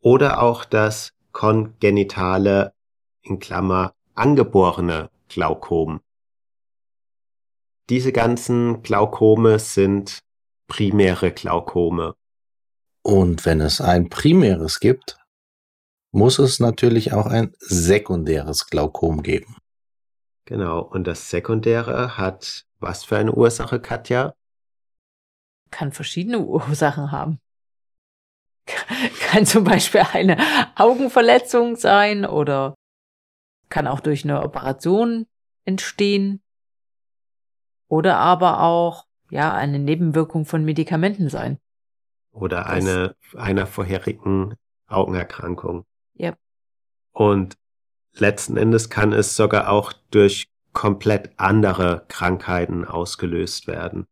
oder 0.00 0.42
auch 0.42 0.64
das 0.64 1.12
kongenitale 1.32 2.74
in 3.22 3.38
Klammer 3.38 3.94
angeborene 4.14 5.10
Glaukom. 5.28 6.00
Diese 7.88 8.12
ganzen 8.12 8.82
Glaukome 8.82 9.58
sind 9.58 10.20
primäre 10.66 11.32
Glaukome. 11.32 12.14
Und 13.02 13.44
wenn 13.44 13.60
es 13.60 13.80
ein 13.80 14.08
primäres 14.08 14.80
gibt, 14.80 15.18
muss 16.12 16.38
es 16.38 16.60
natürlich 16.60 17.12
auch 17.12 17.26
ein 17.26 17.54
sekundäres 17.58 18.66
Glaukom 18.66 19.22
geben. 19.22 19.56
Genau, 20.44 20.80
und 20.80 21.06
das 21.06 21.30
sekundäre 21.30 22.16
hat 22.18 22.66
was 22.80 23.04
für 23.04 23.16
eine 23.16 23.32
Ursache, 23.32 23.80
Katja? 23.80 24.34
Kann 25.70 25.92
verschiedene 25.92 26.40
Ursachen 26.40 27.12
haben. 27.12 27.40
Kann 29.20 29.46
zum 29.46 29.64
Beispiel 29.64 30.02
eine 30.12 30.36
Augenverletzung 30.76 31.76
sein 31.76 32.24
oder 32.24 32.74
kann 33.68 33.86
auch 33.86 34.00
durch 34.00 34.24
eine 34.24 34.42
Operation 34.42 35.26
entstehen. 35.64 36.42
Oder 37.88 38.18
aber 38.18 38.62
auch, 38.62 39.06
ja, 39.30 39.54
eine 39.54 39.78
Nebenwirkung 39.78 40.44
von 40.44 40.64
Medikamenten 40.64 41.28
sein. 41.28 41.58
Oder 42.32 42.66
eine, 42.66 43.16
einer 43.36 43.66
vorherigen 43.66 44.54
Augenerkrankung. 44.86 45.84
Ja. 46.14 46.34
Und 47.12 47.56
letzten 48.16 48.56
Endes 48.56 48.90
kann 48.90 49.12
es 49.12 49.36
sogar 49.36 49.70
auch 49.70 49.92
durch 50.10 50.46
komplett 50.72 51.30
andere 51.36 52.04
Krankheiten 52.08 52.84
ausgelöst 52.84 53.66
werden. 53.66 54.06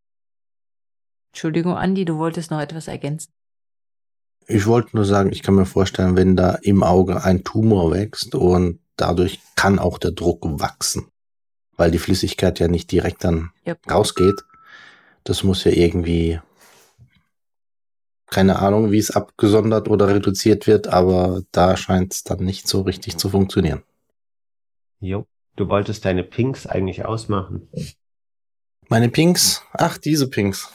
Entschuldigung, 1.32 1.76
Andi, 1.76 2.04
du 2.04 2.18
wolltest 2.18 2.50
noch 2.50 2.60
etwas 2.60 2.88
ergänzen. 2.88 3.30
Ich 4.46 4.66
wollte 4.66 4.96
nur 4.96 5.04
sagen, 5.04 5.30
ich 5.32 5.42
kann 5.42 5.54
mir 5.54 5.66
vorstellen, 5.66 6.16
wenn 6.16 6.36
da 6.36 6.56
im 6.62 6.82
Auge 6.82 7.22
ein 7.22 7.44
Tumor 7.44 7.92
wächst 7.92 8.34
und 8.34 8.80
dadurch 8.96 9.40
kann 9.54 9.78
auch 9.78 9.98
der 9.98 10.10
Druck 10.10 10.40
wachsen 10.60 11.06
weil 11.80 11.90
die 11.90 11.98
Flüssigkeit 11.98 12.60
ja 12.60 12.68
nicht 12.68 12.92
direkt 12.92 13.24
dann 13.24 13.52
yep. 13.66 13.78
rausgeht, 13.90 14.44
Das 15.24 15.42
muss 15.44 15.64
ja 15.64 15.72
irgendwie, 15.72 16.40
keine 18.26 18.58
Ahnung, 18.58 18.90
wie 18.90 18.98
es 18.98 19.10
abgesondert 19.10 19.88
oder 19.88 20.08
reduziert 20.08 20.66
wird, 20.66 20.88
aber 20.88 21.42
da 21.52 21.78
scheint 21.78 22.12
es 22.12 22.22
dann 22.22 22.44
nicht 22.44 22.68
so 22.68 22.82
richtig 22.82 23.16
zu 23.16 23.30
funktionieren. 23.30 23.82
Jo, 25.00 25.26
du 25.56 25.68
wolltest 25.68 26.04
deine 26.04 26.22
Pinks 26.24 26.66
eigentlich 26.66 27.04
ausmachen. 27.04 27.68
Meine 28.88 29.08
Pinks, 29.08 29.62
ach, 29.72 29.96
diese 29.96 30.28
Pinks. 30.28 30.70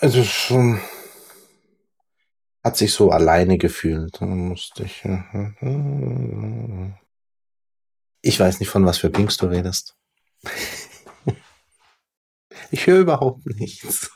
Also 0.00 0.24
schon 0.24 0.80
hat 2.64 2.76
sich 2.76 2.92
so 2.92 3.10
alleine 3.10 3.56
gefühlt. 3.56 4.20
Da 4.20 4.26
musste 4.26 4.84
ich. 4.84 5.04
Ich 8.20 8.40
weiß 8.40 8.60
nicht, 8.60 8.68
von 8.68 8.84
was 8.84 8.98
für 8.98 9.10
Pinks 9.10 9.36
du 9.36 9.46
redest. 9.46 9.96
Ich 12.70 12.86
höre 12.86 13.00
überhaupt 13.00 13.46
nichts. 13.46 14.10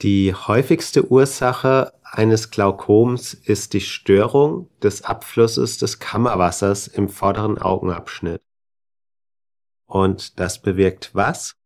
Die 0.00 0.32
häufigste 0.32 1.10
Ursache 1.10 1.92
eines 2.10 2.50
Glaukoms 2.50 3.34
ist 3.34 3.72
die 3.74 3.80
Störung 3.80 4.70
des 4.80 5.02
Abflusses 5.02 5.78
des 5.78 5.98
Kammerwassers 5.98 6.86
im 6.86 7.08
vorderen 7.08 7.58
Augenabschnitt. 7.58 8.42
Und 9.86 10.38
das 10.38 10.60
bewirkt 10.60 11.14
was? 11.14 11.56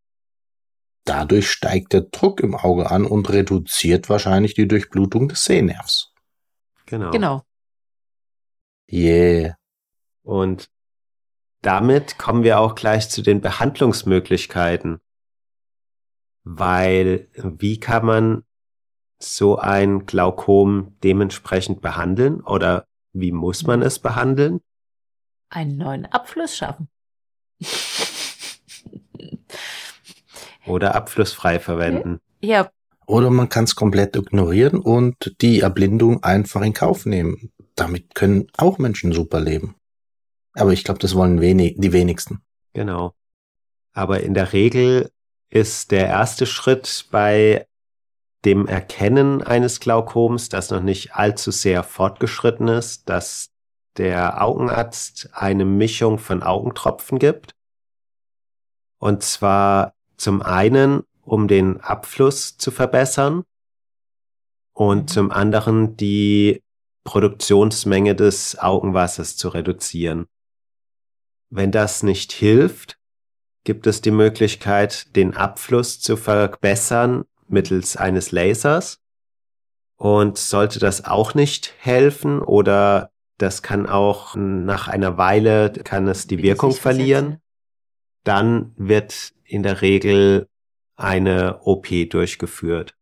Dadurch 1.04 1.50
steigt 1.50 1.92
der 1.92 2.02
Druck 2.02 2.40
im 2.40 2.54
Auge 2.54 2.90
an 2.90 3.04
und 3.04 3.30
reduziert 3.30 4.08
wahrscheinlich 4.08 4.54
die 4.54 4.68
Durchblutung 4.68 5.28
des 5.28 5.44
Sehnervs. 5.44 6.12
Genau. 6.86 7.10
Genau. 7.10 7.42
Yeah. 8.90 9.56
Und 10.22 10.70
damit 11.62 12.18
kommen 12.18 12.44
wir 12.44 12.60
auch 12.60 12.74
gleich 12.74 13.08
zu 13.08 13.22
den 13.22 13.40
Behandlungsmöglichkeiten. 13.40 15.00
Weil 16.44 17.28
wie 17.34 17.80
kann 17.80 18.04
man 18.04 18.44
so 19.22 19.58
ein 19.58 20.06
Glaukom 20.06 20.96
dementsprechend 21.02 21.80
behandeln 21.80 22.40
oder 22.40 22.86
wie 23.12 23.32
muss 23.32 23.64
man 23.64 23.82
es 23.82 23.98
behandeln? 23.98 24.60
Einen 25.50 25.76
neuen 25.76 26.06
Abfluss 26.06 26.56
schaffen. 26.56 26.88
Oder 30.66 30.94
abflussfrei 30.94 31.58
verwenden. 31.58 32.20
Ja, 32.40 32.70
Oder 33.06 33.30
man 33.30 33.48
kann 33.48 33.64
es 33.64 33.74
komplett 33.74 34.16
ignorieren 34.16 34.78
und 34.78 35.34
die 35.40 35.60
Erblindung 35.60 36.22
einfach 36.22 36.62
in 36.62 36.72
Kauf 36.72 37.04
nehmen. 37.04 37.52
Damit 37.74 38.14
können 38.14 38.46
auch 38.56 38.78
Menschen 38.78 39.12
super 39.12 39.40
leben. 39.40 39.74
Aber 40.54 40.72
ich 40.72 40.84
glaube, 40.84 41.00
das 41.00 41.14
wollen 41.14 41.40
wenig, 41.40 41.76
die 41.78 41.92
wenigsten. 41.92 42.42
Genau. 42.74 43.14
Aber 43.92 44.20
in 44.20 44.34
der 44.34 44.52
Regel 44.52 45.10
ist 45.50 45.90
der 45.90 46.06
erste 46.06 46.46
Schritt 46.46 47.06
bei 47.10 47.66
dem 48.44 48.66
Erkennen 48.66 49.42
eines 49.42 49.80
Glaukoms, 49.80 50.48
das 50.48 50.70
noch 50.70 50.82
nicht 50.82 51.14
allzu 51.14 51.50
sehr 51.50 51.82
fortgeschritten 51.82 52.68
ist, 52.68 53.08
dass 53.08 53.50
der 53.96 54.42
Augenarzt 54.42 55.30
eine 55.32 55.64
Mischung 55.64 56.18
von 56.18 56.42
Augentropfen 56.42 57.18
gibt. 57.18 57.54
Und 58.98 59.22
zwar 59.22 59.94
zum 60.16 60.42
einen, 60.42 61.02
um 61.22 61.46
den 61.46 61.80
Abfluss 61.80 62.56
zu 62.56 62.70
verbessern 62.70 63.44
und 64.72 65.10
zum 65.10 65.30
anderen 65.30 65.96
die 65.96 66.62
Produktionsmenge 67.04 68.14
des 68.14 68.58
Augenwassers 68.58 69.36
zu 69.36 69.48
reduzieren. 69.48 70.26
Wenn 71.50 71.70
das 71.70 72.02
nicht 72.02 72.32
hilft, 72.32 72.98
gibt 73.64 73.86
es 73.86 74.00
die 74.00 74.10
Möglichkeit, 74.10 75.14
den 75.14 75.36
Abfluss 75.36 76.00
zu 76.00 76.16
verbessern 76.16 77.24
mittels 77.52 77.96
eines 77.96 78.32
Lasers. 78.32 78.98
Und 79.96 80.36
sollte 80.38 80.78
das 80.78 81.04
auch 81.04 81.34
nicht 81.34 81.74
helfen 81.78 82.40
oder 82.40 83.12
das 83.38 83.62
kann 83.62 83.86
auch 83.86 84.34
nach 84.36 84.88
einer 84.88 85.16
Weile, 85.16 85.72
kann 85.72 86.08
es 86.08 86.26
die 86.26 86.38
wie 86.38 86.44
Wirkung 86.44 86.72
verlieren, 86.72 87.38
dann 88.24 88.72
wird 88.76 89.32
in 89.44 89.62
der 89.62 89.82
Regel 89.82 90.48
eine 90.96 91.60
OP 91.62 91.88
durchgeführt. 92.10 92.94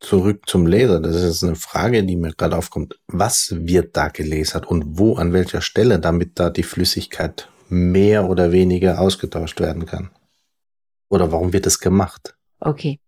Zurück 0.00 0.48
zum 0.48 0.66
Laser. 0.66 1.00
Das 1.00 1.16
ist 1.16 1.24
jetzt 1.24 1.44
eine 1.44 1.56
Frage, 1.56 2.04
die 2.04 2.16
mir 2.16 2.32
gerade 2.32 2.56
aufkommt. 2.56 3.00
Was 3.08 3.54
wird 3.66 3.96
da 3.96 4.08
gelasert 4.08 4.66
und 4.66 4.98
wo, 4.98 5.16
an 5.16 5.32
welcher 5.32 5.60
Stelle, 5.60 5.98
damit 5.98 6.38
da 6.38 6.50
die 6.50 6.62
Flüssigkeit 6.62 7.48
mehr 7.68 8.28
oder 8.28 8.52
weniger 8.52 9.00
ausgetauscht 9.00 9.60
werden 9.60 9.86
kann? 9.86 10.10
Oder 11.08 11.32
warum 11.32 11.52
wird 11.52 11.66
es 11.66 11.80
gemacht? 11.80 12.36
Okay. 12.60 13.00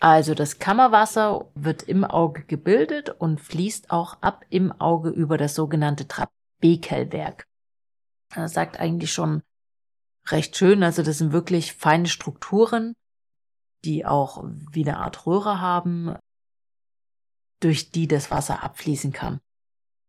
Also 0.00 0.34
das 0.34 0.60
Kammerwasser 0.60 1.50
wird 1.54 1.82
im 1.82 2.04
Auge 2.04 2.44
gebildet 2.44 3.10
und 3.10 3.40
fließt 3.40 3.90
auch 3.90 4.22
ab 4.22 4.44
im 4.48 4.72
Auge 4.72 5.10
über 5.10 5.38
das 5.38 5.56
sogenannte 5.56 6.06
Trabekelwerk. 6.06 7.46
Das 8.34 8.52
sagt 8.52 8.78
eigentlich 8.78 9.12
schon 9.12 9.42
recht 10.28 10.56
schön. 10.56 10.82
Also 10.84 11.02
das 11.02 11.18
sind 11.18 11.32
wirklich 11.32 11.72
feine 11.72 12.06
Strukturen, 12.06 12.94
die 13.84 14.06
auch 14.06 14.44
wie 14.70 14.84
eine 14.84 14.98
Art 14.98 15.26
Röhre 15.26 15.60
haben, 15.60 16.16
durch 17.60 17.90
die 17.90 18.06
das 18.06 18.30
Wasser 18.30 18.62
abfließen 18.62 19.12
kann. 19.12 19.40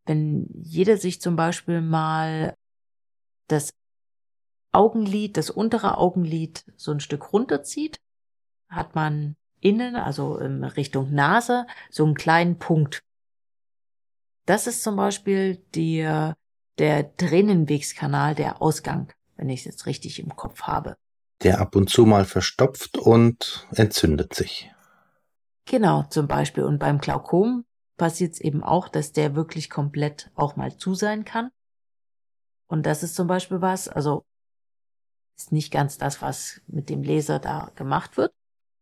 Wenn 0.06 0.48
jeder 0.54 0.98
sich 0.98 1.20
zum 1.20 1.36
Beispiel 1.36 1.82
mal 1.82 2.54
das 3.48 3.72
Augenlid, 4.72 5.36
das 5.36 5.50
untere 5.50 5.98
Augenlid 5.98 6.64
so 6.78 6.92
ein 6.92 7.00
Stück 7.00 7.34
runterzieht, 7.34 8.00
hat 8.70 8.94
man 8.94 9.36
innen, 9.62 9.96
also 9.96 10.38
in 10.38 10.64
Richtung 10.64 11.14
Nase, 11.14 11.66
so 11.90 12.06
einen 12.06 12.16
kleinen 12.16 12.60
Punkt. 12.60 13.02
Das 14.46 14.68
ist 14.68 14.84
zum 14.84 14.96
Beispiel 14.96 15.58
der, 15.76 16.36
der 16.78 17.16
Tränenwegskanal, 17.16 18.36
der 18.36 18.62
Ausgang, 18.62 19.12
wenn 19.36 19.50
ich 19.50 19.62
es 19.62 19.66
jetzt 19.66 19.86
richtig 19.86 20.20
im 20.20 20.36
Kopf 20.36 20.64
habe. 20.64 20.98
Der 21.44 21.62
ab 21.62 21.76
und 21.76 21.90
zu 21.90 22.06
mal 22.06 22.26
verstopft 22.26 22.98
und 22.98 23.68
entzündet 23.72 24.34
sich. 24.34 24.72
Genau, 25.66 26.04
zum 26.10 26.28
Beispiel. 26.28 26.64
Und 26.64 26.80
beim 26.80 27.00
Glaukom 27.00 27.64
passiert 27.96 28.34
es 28.34 28.42
eben 28.42 28.64
auch, 28.64 28.88
dass 28.88 29.12
der 29.12 29.36
wirklich 29.36 29.70
komplett 29.70 30.32
auch 30.34 30.56
mal 30.56 30.76
zu 30.76 30.96
sein 30.96 31.26
kann. 31.26 31.52
Und 32.68 32.86
das 32.86 33.04
ist 33.04 33.16
zum 33.16 33.28
Beispiel 33.28 33.62
was, 33.62 33.88
also 33.88 34.26
ist 35.38 35.52
nicht 35.52 35.72
ganz 35.72 35.98
das, 35.98 36.22
was 36.22 36.62
mit 36.68 36.90
dem 36.90 37.04
Laser 37.04 37.40
da 37.40 37.72
gemacht 37.76 38.18
wird. 38.18 38.34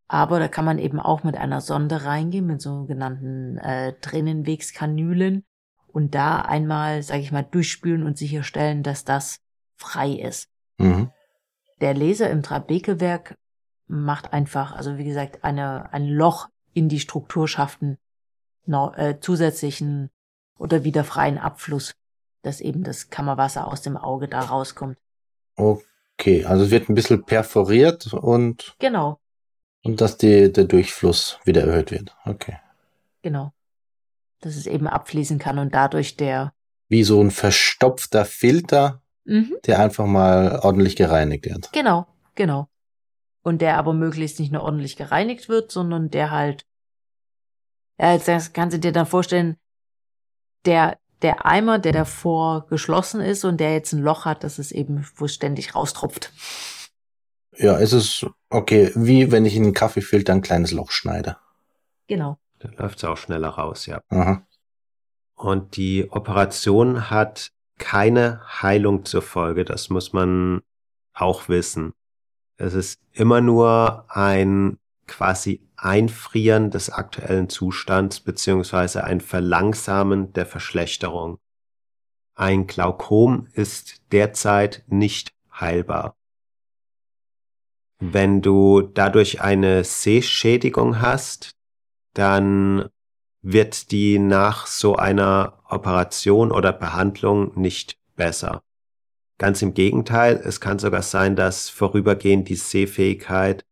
Aber 0.08 0.40
da 0.40 0.48
kann 0.48 0.66
man 0.66 0.80
eben 0.80 1.00
auch 1.00 1.24
mit 1.24 1.36
einer 1.36 1.62
Sonde 1.62 2.06
reingehen, 2.06 2.46
mit 2.46 2.62
sogenannten 2.62 3.58
äh, 3.58 3.94
Tränenwegskanülen 4.00 5.44
und 5.88 6.16
da 6.16 6.42
einmal, 6.42 7.04
sage 7.04 7.22
ich 7.22 7.32
mal, 7.32 7.44
durchspülen 7.44 8.04
und 8.04 8.18
sicherstellen, 8.18 8.84
dass 8.84 9.04
das 9.04 9.40
frei 9.76 10.12
ist. 10.12 10.50
Mhm. 10.78 11.12
Der 11.82 11.94
Laser 11.94 12.30
im 12.30 12.42
Trabekelwerk 12.42 13.36
macht 13.88 14.34
einfach, 14.34 14.76
also 14.76 14.98
wie 14.98 15.04
gesagt, 15.04 15.44
eine, 15.44 15.92
ein 15.94 16.08
Loch 16.08 16.50
in 16.74 16.90
die 16.90 17.00
Strukturschaften 17.00 17.98
no, 18.66 18.94
äh, 18.96 19.20
zusätzlichen 19.20 20.10
oder 20.58 20.84
wieder 20.84 21.04
freien 21.04 21.38
Abfluss, 21.38 21.96
dass 22.42 22.62
eben 22.62 22.84
das 22.84 23.10
Kammerwasser 23.10 23.68
aus 23.68 23.82
dem 23.82 23.98
Auge 23.98 24.28
da 24.28 24.42
rauskommt. 24.42 24.98
Okay, 25.56 26.46
also 26.46 26.66
es 26.66 26.72
wird 26.72 26.90
ein 26.90 26.96
bisschen 26.96 27.24
perforiert 27.24 28.14
und, 28.14 28.76
Genau, 28.80 29.20
und 29.84 30.02
dass 30.02 30.18
die, 30.18 30.52
der 30.52 30.66
Durchfluss 30.66 31.40
wieder 31.46 31.64
erhöht 31.64 31.92
wird. 31.92 32.16
Okay. 32.26 32.58
genau. 33.22 33.54
Dass 34.42 34.56
es 34.56 34.68
eben 34.68 34.88
abfließen 34.88 35.40
kann 35.40 35.58
und 35.58 35.74
dadurch 35.74 36.16
der, 36.16 36.54
Wie 36.90 37.04
so 37.04 37.22
ein 37.22 37.32
verstopfter 37.32 38.24
Filter, 38.24 39.02
mhm, 39.26 39.56
der 39.66 39.80
einfach 39.80 40.06
mal 40.06 40.60
ordentlich 40.60 40.96
gereinigt 40.96 41.46
wird. 41.46 41.72
genau, 41.74 42.06
genau. 42.36 42.68
Und 43.42 43.62
der 43.62 43.78
aber 43.78 43.94
möglichst 43.94 44.40
nicht 44.40 44.52
nur 44.52 44.64
ordentlich 44.64 44.96
gereinigt 44.98 45.50
wird, 45.50 45.72
sondern 45.72 46.10
der 46.10 46.32
halt, 46.32 46.66
ja, 47.98 48.14
jetzt 48.14 48.28
das 48.28 48.54
kannst 48.54 48.76
du 48.76 48.80
dir 48.80 48.92
dann 48.92 49.06
vorstellen, 49.06 49.56
der, 50.66 51.00
der 51.22 51.46
Eimer, 51.46 51.80
der 51.80 51.94
davor 51.94 52.68
geschlossen 52.68 53.22
ist 53.22 53.46
und 53.46 53.58
der 53.58 53.74
jetzt 53.74 53.94
ein 53.94 54.04
Loch 54.04 54.26
hat, 54.26 54.44
das 54.44 54.60
ist 54.60 54.72
eben, 54.72 55.08
wo 55.16 55.26
es 55.26 55.34
ständig 55.34 55.74
raustropft. 55.74 56.32
Ja, 57.58 57.80
es 57.80 57.94
ist 57.94 58.26
okay, 58.50 58.92
wie 58.96 59.32
wenn 59.32 59.46
ich 59.46 59.56
in 59.56 59.64
einen 59.64 59.74
Kaffeefilter 59.74 60.34
ein 60.34 60.42
kleines 60.42 60.72
Loch 60.72 60.92
schneide. 60.92 61.38
Genau. 62.08 62.38
Dann 62.60 62.74
läuft 62.74 62.98
es 62.98 63.04
auch 63.04 63.18
schneller 63.18 63.50
raus, 63.50 63.86
ja. 63.86 64.02
Aha. 64.10 64.46
Und 65.36 65.76
die 65.76 66.10
Operation 66.10 67.10
hat 67.10 67.52
keine 67.78 68.42
Heilung 68.62 69.06
zur 69.06 69.22
Folge, 69.22 69.66
das 69.66 69.90
muss 69.90 70.14
man 70.14 70.62
auch 71.14 71.48
wissen. 71.50 71.94
Es 72.58 72.74
ist 72.74 73.00
immer 73.14 73.42
nur 73.42 74.06
ein 74.10 74.80
quasi 75.06 75.68
Einfrieren 75.76 76.72
des 76.72 76.90
aktuellen 76.90 77.50
Zustands 77.50 78.20
beziehungsweise 78.20 79.04
ein 79.04 79.22
Verlangsamen 79.22 80.34
der 80.34 80.48
Verschlechterung. 80.48 81.38
Ein 82.34 82.66
Glaukom 82.66 83.48
ist 83.54 84.02
derzeit 84.12 84.84
nicht 84.88 85.34
heilbar. 85.52 86.16
Wenn 88.00 88.42
du 88.42 88.82
dadurch 88.82 89.42
eine 89.42 89.84
Sehschädigung 89.84 91.02
hast, 91.02 91.52
dann 92.14 92.90
wird 93.42 93.92
die 93.92 94.20
nach 94.20 94.68
so 94.68 94.96
einer 94.96 95.60
Operation 95.70 96.52
oder 96.52 96.74
Behandlung 96.74 97.60
nicht 97.60 97.98
besser. 98.16 98.62
Ganz 99.38 99.62
im 99.62 99.74
Gegenteil, 99.74 100.42
es 100.44 100.60
kann 100.60 100.80
sogar 100.80 101.04
sein, 101.04 101.36
dass 101.36 101.70
vorübergehend 101.70 102.50
die 102.50 102.56
Sehfähigkeit 102.56 103.66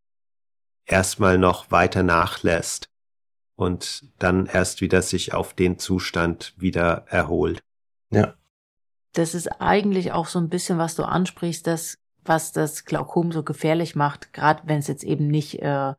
erstmal 0.85 1.37
noch 1.37 1.71
weiter 1.71 2.03
nachlässt 2.03 2.89
und 3.55 4.03
dann 4.19 4.45
erst 4.45 4.81
wieder 4.81 5.01
sich 5.01 5.33
auf 5.33 5.53
den 5.53 5.79
Zustand 5.79 6.53
wieder 6.57 7.05
erholt. 7.09 7.63
Ja. 8.11 8.35
Das 9.13 9.33
ist 9.33 9.47
eigentlich 9.59 10.11
auch 10.11 10.27
so 10.27 10.39
ein 10.39 10.49
bisschen, 10.49 10.77
was 10.77 10.95
du 10.95 11.03
ansprichst, 11.03 11.65
das, 11.65 11.97
was 12.27 12.51
das 12.51 12.85
Glaukom 12.85 13.31
so 13.31 13.43
gefährlich 13.43 13.95
macht, 13.95 14.33
gerade 14.33 14.63
wenn 14.65 14.79
es 14.79 14.87
jetzt 14.87 15.03
eben 15.03 15.27
nicht 15.27 15.61
äh, 15.61 15.93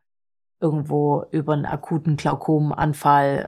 irgendwo 0.59 1.25
über 1.31 1.53
einen 1.53 1.65
akuten 1.65 2.17
Glaukomanfall 2.17 3.47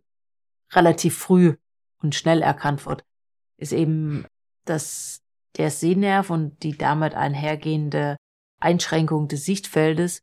relativ 0.72 1.18
früh 1.18 1.56
und 2.02 2.15
schnell 2.15 2.42
erkannt 2.42 2.86
wird, 2.86 3.04
ist 3.58 3.74
eben, 3.74 4.26
dass 4.65 5.22
der 5.58 5.72
Sehnerv 5.72 6.30
und 6.30 6.63
die 6.63 6.78
damit 6.78 7.15
einhergehende 7.15 8.18
Einschränkung 8.60 9.28
des 9.28 9.46
Sichtfeldes 9.46 10.22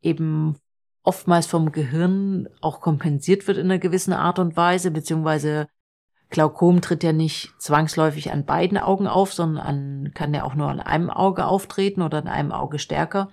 eben 0.00 0.56
oftmals 1.02 1.46
vom 1.46 1.72
Gehirn 1.72 2.48
auch 2.60 2.80
kompensiert 2.80 3.46
wird 3.46 3.58
in 3.58 3.66
einer 3.66 3.78
gewissen 3.78 4.12
Art 4.12 4.38
und 4.38 4.56
Weise, 4.56 4.90
beziehungsweise 4.90 5.68
Glaukom 6.32 6.80
tritt 6.80 7.04
ja 7.04 7.12
nicht 7.12 7.52
zwangsläufig 7.58 8.32
an 8.32 8.44
beiden 8.44 8.78
Augen 8.78 9.06
auf, 9.06 9.32
sondern 9.32 9.64
an, 9.64 10.10
kann 10.14 10.34
ja 10.34 10.44
auch 10.44 10.54
nur 10.54 10.68
an 10.68 10.80
einem 10.80 11.10
Auge 11.10 11.46
auftreten 11.46 12.02
oder 12.02 12.18
an 12.18 12.26
einem 12.26 12.52
Auge 12.52 12.78
stärker. 12.78 13.30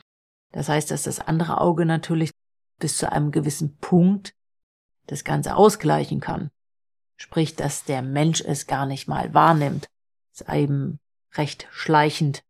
Das 0.52 0.70
heißt, 0.70 0.92
dass 0.92 1.04
das 1.04 1.20
andere 1.20 1.62
Auge 1.62 1.86
natürlich 1.86 2.32
bis 2.78 2.98
zu 2.98 3.12
einem 3.12 3.32
gewissen 3.32 3.78
Punkt 3.78 4.36
das 5.08 5.24
Ganze 5.24 5.56
ausgleichen 5.56 6.20
kann. 6.20 6.52
Sprich, 7.16 7.56
dass 7.56 7.86
der 7.86 8.02
Mensch 8.02 8.42
es 8.42 8.68
gar 8.68 8.86
nicht 8.86 9.08
mal 9.08 9.34
wahrnimmt. 9.34 9.88
Ist 10.34 10.48
eben 10.50 11.00
recht 11.36 11.68
schleichend 11.72 12.44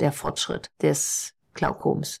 der 0.00 0.12
Fortschritt 0.12 0.70
des 0.82 1.32
Glaukoms. 1.54 2.20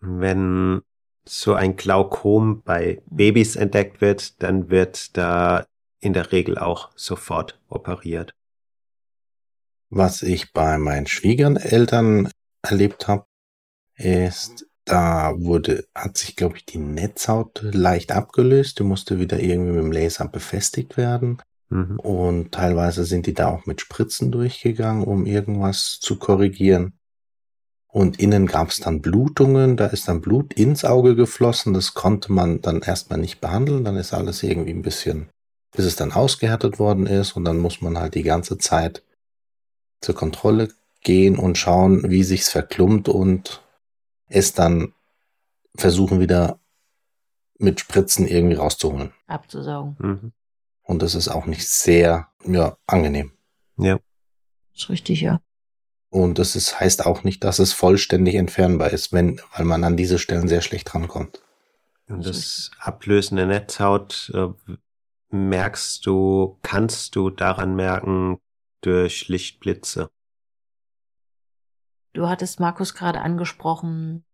Wenn 0.00 0.82
so 1.24 1.54
ein 1.54 1.76
Glaukom 1.76 2.62
bei 2.62 3.02
Babys 3.06 3.56
entdeckt 3.56 4.00
wird, 4.00 4.42
dann 4.42 4.68
wird 4.68 5.16
da 5.16 5.64
in 6.00 6.12
der 6.12 6.32
Regel 6.32 6.58
auch 6.58 6.90
sofort 6.96 7.58
operiert. 7.68 8.34
Was 9.88 10.22
ich 10.22 10.52
bei 10.52 10.78
meinen 10.78 11.06
Schwiegereltern 11.06 12.30
erlebt 12.62 13.08
habe, 13.08 13.26
ist, 13.94 14.66
da 14.84 15.34
wurde, 15.36 15.86
hat 15.94 16.16
sich, 16.16 16.36
glaube 16.36 16.56
ich, 16.56 16.66
die 16.66 16.78
Netzhaut 16.78 17.60
leicht 17.62 18.12
abgelöst. 18.12 18.78
Die 18.78 18.84
musste 18.84 19.18
wieder 19.18 19.40
irgendwie 19.40 19.72
mit 19.72 19.82
dem 19.82 19.92
Laser 19.92 20.28
befestigt 20.28 20.96
werden. 20.96 21.38
Mhm. 21.68 21.98
Und 21.98 22.52
teilweise 22.52 23.04
sind 23.04 23.26
die 23.26 23.34
da 23.34 23.48
auch 23.48 23.66
mit 23.66 23.80
Spritzen 23.80 24.30
durchgegangen, 24.30 25.04
um 25.04 25.26
irgendwas 25.26 25.98
zu 26.00 26.18
korrigieren. 26.18 26.98
Und 27.88 28.20
innen 28.20 28.46
gab 28.46 28.68
es 28.68 28.76
dann 28.76 29.00
Blutungen, 29.00 29.76
da 29.76 29.86
ist 29.86 30.06
dann 30.06 30.20
Blut 30.20 30.52
ins 30.52 30.84
Auge 30.84 31.16
geflossen. 31.16 31.72
Das 31.72 31.94
konnte 31.94 32.30
man 32.30 32.60
dann 32.60 32.82
erstmal 32.82 33.18
nicht 33.18 33.40
behandeln. 33.40 33.84
Dann 33.84 33.96
ist 33.96 34.12
alles 34.12 34.42
irgendwie 34.42 34.72
ein 34.72 34.82
bisschen, 34.82 35.30
bis 35.76 35.84
es 35.84 35.96
dann 35.96 36.12
ausgehärtet 36.12 36.78
worden 36.78 37.06
ist. 37.06 37.36
Und 37.36 37.44
dann 37.44 37.58
muss 37.58 37.80
man 37.80 37.98
halt 37.98 38.14
die 38.14 38.22
ganze 38.22 38.58
Zeit 38.58 39.04
zur 40.00 40.14
Kontrolle 40.14 40.68
gehen 41.02 41.38
und 41.38 41.56
schauen, 41.56 42.10
wie 42.10 42.24
sich's 42.24 42.48
verklumpt 42.48 43.08
und 43.08 43.62
es 44.28 44.54
dann 44.54 44.92
versuchen 45.76 46.18
wieder 46.18 46.58
mit 47.58 47.80
Spritzen 47.80 48.26
irgendwie 48.26 48.56
rauszuholen. 48.56 49.12
Abzusaugen. 49.26 49.96
Mhm. 49.98 50.32
Und 50.82 51.02
das 51.02 51.14
ist 51.14 51.28
auch 51.28 51.46
nicht 51.46 51.68
sehr 51.68 52.28
ja, 52.44 52.76
angenehm. 52.86 53.32
Ja. 53.76 53.98
ist 54.74 54.88
richtig, 54.88 55.20
ja. 55.20 55.40
Und 56.10 56.38
das 56.38 56.56
ist, 56.56 56.80
heißt 56.80 57.04
auch 57.04 57.24
nicht, 57.24 57.44
dass 57.44 57.58
es 57.58 57.72
vollständig 57.72 58.36
entfernbar 58.36 58.90
ist, 58.90 59.12
wenn, 59.12 59.40
weil 59.54 59.64
man 59.64 59.84
an 59.84 59.96
diese 59.96 60.18
Stellen 60.18 60.48
sehr 60.48 60.62
schlecht 60.62 60.94
rankommt. 60.94 61.42
Und 62.08 62.24
das 62.24 62.70
Ablösen 62.78 63.36
der 63.36 63.46
Netzhaut 63.46 64.30
äh, 64.32 64.48
merkst 65.30 66.04
du, 66.06 66.58
kannst 66.62 67.16
du 67.16 67.30
daran 67.30 67.74
merken 67.74 68.38
durch 68.80 69.28
Lichtblitze. 69.28 70.10
Du 72.12 72.28
hattest 72.28 72.60
Markus 72.60 72.94
gerade 72.94 73.20
angesprochen, 73.20 74.24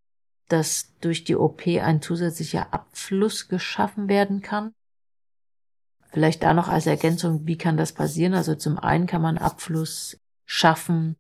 dass 0.49 0.95
durch 1.01 1.25
die 1.25 1.37
OP 1.37 1.67
ein 1.67 2.03
zusätzlicher 2.03 2.73
Abfluss 2.73 3.49
geschaffen 3.49 4.09
werden 4.09 4.43
kann. 4.43 4.75
Vielleicht 6.11 6.43
da 6.43 6.53
noch 6.53 6.69
als 6.69 6.87
Ergänzung, 6.87 7.47
wie 7.47 7.57
kann 7.57 7.77
das 7.77 7.93
passieren? 7.93 8.35
Also 8.35 8.55
zum 8.55 8.79
einen 8.79 9.07
kann 9.07 9.23
man 9.23 9.39
Abfluss 9.39 10.21
schaffen, 10.45 11.17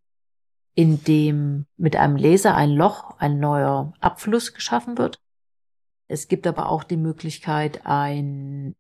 indem 0.74 1.66
mit 1.76 1.96
einem 1.96 2.16
Laser 2.16 2.54
ein 2.54 2.70
Loch, 2.70 3.18
ein 3.18 3.40
neuer 3.40 3.94
Abfluss 4.00 4.52
geschaffen 4.52 4.98
wird. 4.98 5.18
Es 6.08 6.28
gibt 6.28 6.46
aber 6.46 6.68
auch 6.68 6.84
die 6.84 6.98
Möglichkeit, 6.98 7.86
ein 7.86 8.74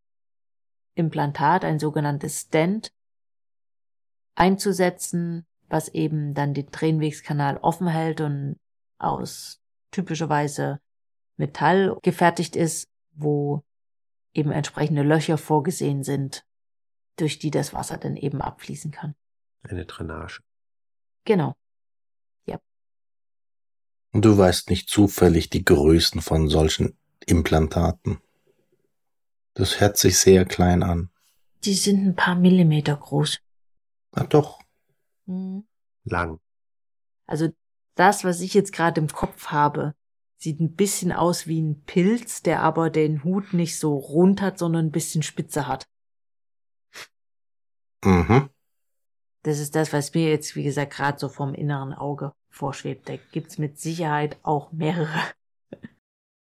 Implantat, 0.94 1.64
ein 1.64 1.78
sogenanntes 1.78 2.40
Stent, 2.40 2.92
einzusetzen, 4.34 5.46
was 5.68 5.88
eben 5.88 6.34
dann 6.34 6.54
den 6.54 6.70
Tränenwegskanal 6.70 7.56
offen 7.58 7.88
hält 7.88 8.20
und 8.20 8.58
aus 8.98 9.60
typischerweise 9.90 10.80
Metall 11.36 11.98
gefertigt 12.02 12.56
ist, 12.56 12.88
wo 13.12 13.62
eben 14.34 14.50
entsprechende 14.50 15.02
Löcher 15.02 15.38
vorgesehen 15.38 16.02
sind, 16.02 16.44
durch 17.16 17.38
die 17.38 17.50
das 17.50 17.74
Wasser 17.74 17.98
dann 17.98 18.16
eben 18.16 18.40
abfließen 18.40 18.90
kann. 18.90 19.14
Eine 19.62 19.84
Drainage. 19.84 20.40
Genau. 21.24 21.54
Ja. 22.46 22.58
Und 24.12 24.24
du 24.24 24.36
weißt 24.36 24.70
nicht 24.70 24.88
zufällig 24.88 25.50
die 25.50 25.64
Größen 25.64 26.20
von 26.20 26.48
solchen 26.48 26.96
Implantaten. 27.26 28.20
Das 29.54 29.80
hört 29.80 29.96
sich 29.96 30.18
sehr 30.18 30.44
klein 30.44 30.82
an. 30.82 31.10
Die 31.64 31.74
sind 31.74 32.06
ein 32.06 32.16
paar 32.16 32.34
Millimeter 32.34 32.96
groß. 32.96 33.38
Na 34.14 34.24
doch. 34.24 34.60
Mhm. 35.26 35.64
Lang. 36.04 36.40
Also 37.26 37.50
das, 37.94 38.24
was 38.24 38.40
ich 38.40 38.54
jetzt 38.54 38.72
gerade 38.72 39.00
im 39.00 39.08
Kopf 39.08 39.48
habe, 39.48 39.94
Sieht 40.42 40.58
ein 40.58 40.74
bisschen 40.74 41.12
aus 41.12 41.46
wie 41.46 41.62
ein 41.62 41.84
Pilz, 41.84 42.42
der 42.42 42.62
aber 42.62 42.90
den 42.90 43.22
Hut 43.22 43.52
nicht 43.52 43.78
so 43.78 43.96
rund 43.96 44.42
hat, 44.42 44.58
sondern 44.58 44.86
ein 44.86 44.90
bisschen 44.90 45.22
spitze 45.22 45.68
hat. 45.68 45.86
Mhm. 48.04 48.50
Das 49.44 49.60
ist 49.60 49.76
das, 49.76 49.92
was 49.92 50.14
mir 50.14 50.28
jetzt, 50.30 50.56
wie 50.56 50.64
gesagt, 50.64 50.94
gerade 50.94 51.16
so 51.16 51.28
vom 51.28 51.54
inneren 51.54 51.94
Auge 51.94 52.32
vorschwebt. 52.50 53.08
Da 53.08 53.14
gibt's 53.30 53.56
mit 53.58 53.78
Sicherheit 53.78 54.36
auch 54.42 54.72
mehrere. 54.72 55.22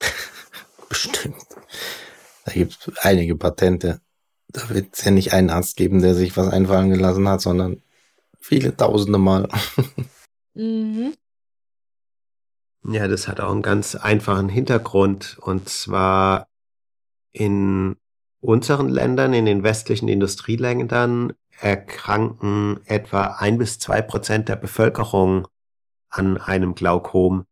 Bestimmt. 0.88 1.44
Da 2.44 2.53
gibt's 2.53 2.90
einige 3.00 3.37
Patente. 3.37 4.00
Da 4.48 4.68
wird 4.70 4.96
es 4.96 5.05
ja 5.05 5.11
nicht 5.11 5.33
einen 5.33 5.50
Arzt 5.50 5.76
geben, 5.76 6.00
der 6.00 6.14
sich 6.14 6.37
was 6.37 6.48
einfallen 6.48 6.90
gelassen 6.90 7.29
hat, 7.29 7.40
sondern 7.40 7.83
viele 8.38 8.76
tausende 8.76 9.18
Mal. 9.18 9.48
mhm. 10.55 11.14
Ja, 12.85 13.07
das 13.09 13.29
hat 13.29 13.40
auch 13.40 13.53
einen 13.53 13.62
ganz 13.62 13.94
einfachen 13.94 14.48
Hintergrund. 14.48 15.38
Und 15.40 15.68
zwar 15.68 16.48
in 17.33 17.96
unseren 18.40 18.88
Ländern, 18.88 19.35
in 19.35 19.44
den 19.44 19.62
westlichen 19.62 20.09
Industrieländern, 20.09 21.35
erkranken 21.61 22.81
etwa 22.87 23.37
ein 23.38 23.59
bis 23.59 23.79
zwei 23.79 24.00
Prozent 24.00 24.48
der 24.48 24.57
Bevölkerung 24.57 25.46
an 26.09 26.38
einem 26.38 26.74
Glaukom. 26.74 27.44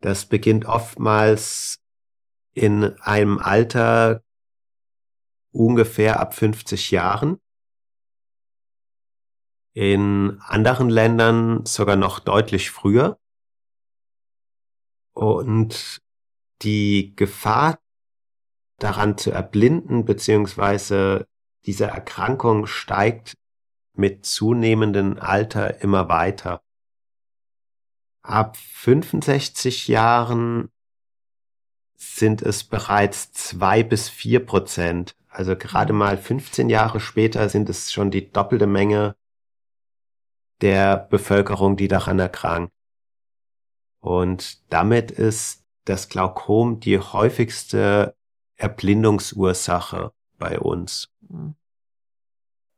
Das 0.00 0.26
beginnt 0.26 0.66
oftmals 0.66 1.78
in 2.54 2.98
einem 3.00 3.38
Alter 3.38 4.22
ungefähr 5.52 6.20
ab 6.20 6.34
50 6.34 6.90
Jahren. 6.90 7.40
In 9.72 10.40
anderen 10.40 10.88
Ländern 10.88 11.66
sogar 11.66 11.96
noch 11.96 12.20
deutlich 12.20 12.70
früher. 12.70 13.18
Und 15.12 16.00
die 16.62 17.14
Gefahr 17.16 17.78
daran 18.78 19.18
zu 19.18 19.30
erblinden, 19.30 20.04
beziehungsweise 20.04 21.26
diese 21.66 21.86
Erkrankung 21.86 22.66
steigt 22.66 23.34
mit 23.96 24.26
zunehmendem 24.26 25.18
Alter 25.18 25.80
immer 25.80 26.08
weiter. 26.08 26.62
Ab 28.22 28.56
65 28.56 29.88
Jahren 29.88 30.70
sind 31.96 32.42
es 32.42 32.64
bereits 32.64 33.32
zwei 33.32 33.82
bis 33.82 34.08
vier 34.08 34.44
Prozent. 34.44 35.16
Also 35.28 35.56
gerade 35.56 35.92
mhm. 35.92 35.98
mal 36.00 36.18
15 36.18 36.68
Jahre 36.68 37.00
später 37.00 37.48
sind 37.48 37.68
es 37.68 37.92
schon 37.92 38.10
die 38.10 38.30
doppelte 38.30 38.66
Menge 38.66 39.16
der 40.60 40.96
Bevölkerung, 40.96 41.76
die 41.76 41.88
daran 41.88 42.18
erkrankt. 42.18 42.72
Und 44.00 44.70
damit 44.70 45.10
ist 45.10 45.64
das 45.84 46.08
Glaukom 46.08 46.80
die 46.80 46.98
häufigste 46.98 48.14
Erblindungsursache 48.56 50.12
bei 50.38 50.58
uns. 50.58 51.08
Hm. 51.28 51.54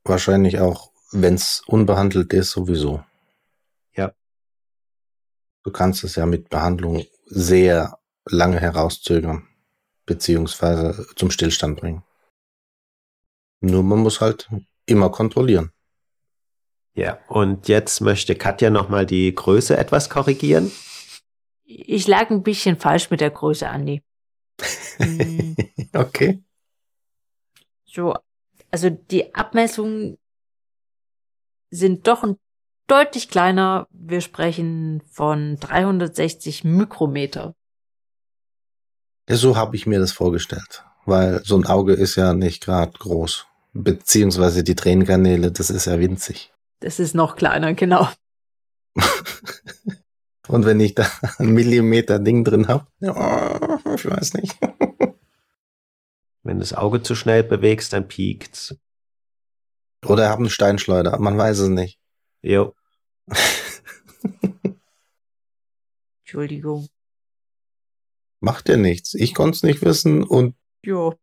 Wahrscheinlich 0.04 0.60
auch, 0.60 0.92
wenn 1.10 1.34
es 1.34 1.62
unbehandelt 1.66 2.32
ist, 2.32 2.52
sowieso. 2.52 3.04
Ja. 3.94 4.12
Du 5.64 5.70
kannst 5.72 6.04
es 6.04 6.14
ja 6.14 6.26
mit 6.26 6.48
Behandlung 6.48 7.04
sehr 7.26 7.98
lange 8.26 8.60
herauszögern, 8.60 9.46
beziehungsweise 10.04 11.06
zum 11.16 11.30
Stillstand 11.30 11.80
bringen. 11.80 12.02
Nur 13.60 13.82
man 13.82 14.00
muss 14.00 14.20
halt 14.20 14.48
immer 14.84 15.10
kontrollieren. 15.10 15.72
Ja, 16.94 17.18
und 17.28 17.68
jetzt 17.68 18.00
möchte 18.00 18.36
Katja 18.36 18.70
nochmal 18.70 19.04
die 19.04 19.34
Größe 19.34 19.76
etwas 19.76 20.08
korrigieren. 20.08 20.72
Ich 21.64 22.06
lag 22.06 22.30
ein 22.30 22.42
bisschen 22.42 22.76
falsch 22.78 23.10
mit 23.10 23.20
der 23.20 23.30
Größe, 23.30 23.68
Andi. 23.68 24.02
Okay. 25.92 26.42
So, 27.84 28.14
also 28.70 28.90
die 28.90 29.34
Abmessungen 29.34 30.18
sind 31.70 32.06
doch 32.06 32.22
ein 32.22 32.36
deutlich 32.86 33.28
kleiner. 33.30 33.86
Wir 33.90 34.20
sprechen 34.20 35.02
von 35.10 35.56
360 35.56 36.64
Mikrometer. 36.64 37.55
Ja, 39.28 39.36
so 39.36 39.56
habe 39.56 39.74
ich 39.74 39.86
mir 39.86 39.98
das 39.98 40.12
vorgestellt, 40.12 40.84
weil 41.04 41.42
so 41.44 41.56
ein 41.56 41.66
Auge 41.66 41.94
ist 41.94 42.14
ja 42.14 42.32
nicht 42.32 42.64
gerade 42.64 42.92
groß, 42.92 43.46
beziehungsweise 43.72 44.62
die 44.62 44.76
Tränenkanäle, 44.76 45.50
das 45.50 45.70
ist 45.70 45.86
ja 45.86 45.98
winzig. 45.98 46.52
Das 46.80 47.00
ist 47.00 47.14
noch 47.14 47.34
kleiner, 47.36 47.74
genau. 47.74 48.08
Und 50.48 50.64
wenn 50.64 50.78
ich 50.78 50.94
da 50.94 51.10
ein 51.38 51.48
Millimeter 51.48 52.20
Ding 52.20 52.44
drin 52.44 52.68
habe, 52.68 52.86
ja, 53.00 53.80
ich 53.94 54.06
weiß 54.06 54.34
nicht. 54.34 54.56
Wenn 56.44 56.60
das 56.60 56.72
Auge 56.72 57.02
zu 57.02 57.16
schnell 57.16 57.42
bewegst, 57.42 57.92
dann 57.92 58.06
piekt's. 58.06 58.76
Oder 60.04 60.28
haben 60.28 60.44
einen 60.44 60.50
Steinschleuder, 60.50 61.18
man 61.18 61.36
weiß 61.36 61.58
es 61.58 61.68
nicht. 61.68 61.98
Jo. 62.42 62.76
Entschuldigung. 66.22 66.88
Macht 68.40 68.68
ja 68.68 68.76
nichts. 68.76 69.14
Ich 69.14 69.34
konnte 69.34 69.56
es 69.56 69.62
nicht 69.62 69.82
wissen 69.82 70.22
und 70.22 70.54
Jo. 70.84 71.14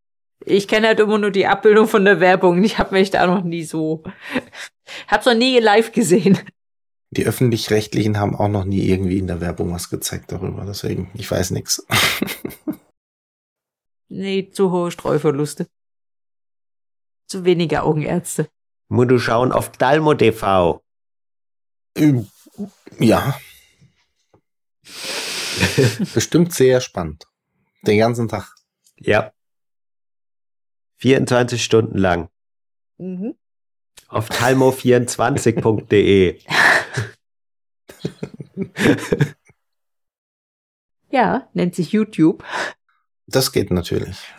Ich 0.46 0.68
kenne 0.68 0.88
halt 0.88 1.00
immer 1.00 1.16
nur 1.18 1.30
die 1.30 1.46
Abbildung 1.46 1.88
von 1.88 2.04
der 2.04 2.20
Werbung. 2.20 2.62
Ich 2.64 2.78
habe 2.78 2.94
mich 2.94 3.10
da 3.10 3.26
noch 3.26 3.44
nie 3.44 3.64
so. 3.64 4.02
Hab's 5.08 5.24
noch 5.26 5.34
nie 5.34 5.58
live 5.58 5.92
gesehen. 5.92 6.38
die 7.10 7.24
öffentlich-rechtlichen 7.26 8.18
haben 8.18 8.34
auch 8.36 8.48
noch 8.48 8.64
nie 8.64 8.86
irgendwie 8.88 9.18
in 9.18 9.26
der 9.26 9.40
Werbung 9.40 9.72
was 9.72 9.88
gezeigt 9.88 10.32
darüber. 10.32 10.64
Deswegen, 10.66 11.10
ich 11.14 11.30
weiß 11.30 11.50
nichts. 11.52 11.86
Nee, 14.08 14.50
zu 14.52 14.70
hohe 14.70 14.92
Streuverluste. 14.92 15.66
Zu 17.26 17.44
wenige 17.44 17.82
Augenärzte. 17.82 18.48
Musst 18.88 19.10
du 19.10 19.18
schauen 19.18 19.50
auf 19.50 19.72
Dalmo 19.72 20.14
TV. 20.14 20.80
Ja. 23.00 23.36
Bestimmt 26.14 26.52
sehr 26.52 26.80
spannend. 26.80 27.26
Den 27.86 27.98
ganzen 27.98 28.28
Tag. 28.28 28.52
Ja. 28.96 29.32
24 30.98 31.62
Stunden 31.62 31.98
lang. 31.98 32.28
Mhm. 32.98 33.36
Auf 34.08 34.30
talmo24.de. 34.30 36.40
Ja, 41.14 41.48
nennt 41.52 41.76
sich 41.76 41.92
YouTube. 41.92 42.42
Das 43.28 43.52
geht 43.52 43.70
natürlich. 43.70 44.34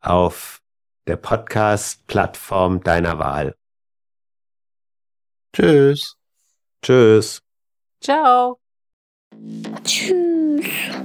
auf 0.00 0.60
der 1.06 1.16
Podcast-Plattform 1.16 2.82
deiner 2.82 3.18
Wahl. 3.18 3.54
Tschüss. 5.52 6.16
Tschüss. 6.82 7.42
Ciao. 8.00 8.60
Tschüss. 9.84 10.29
friends. 10.62 10.96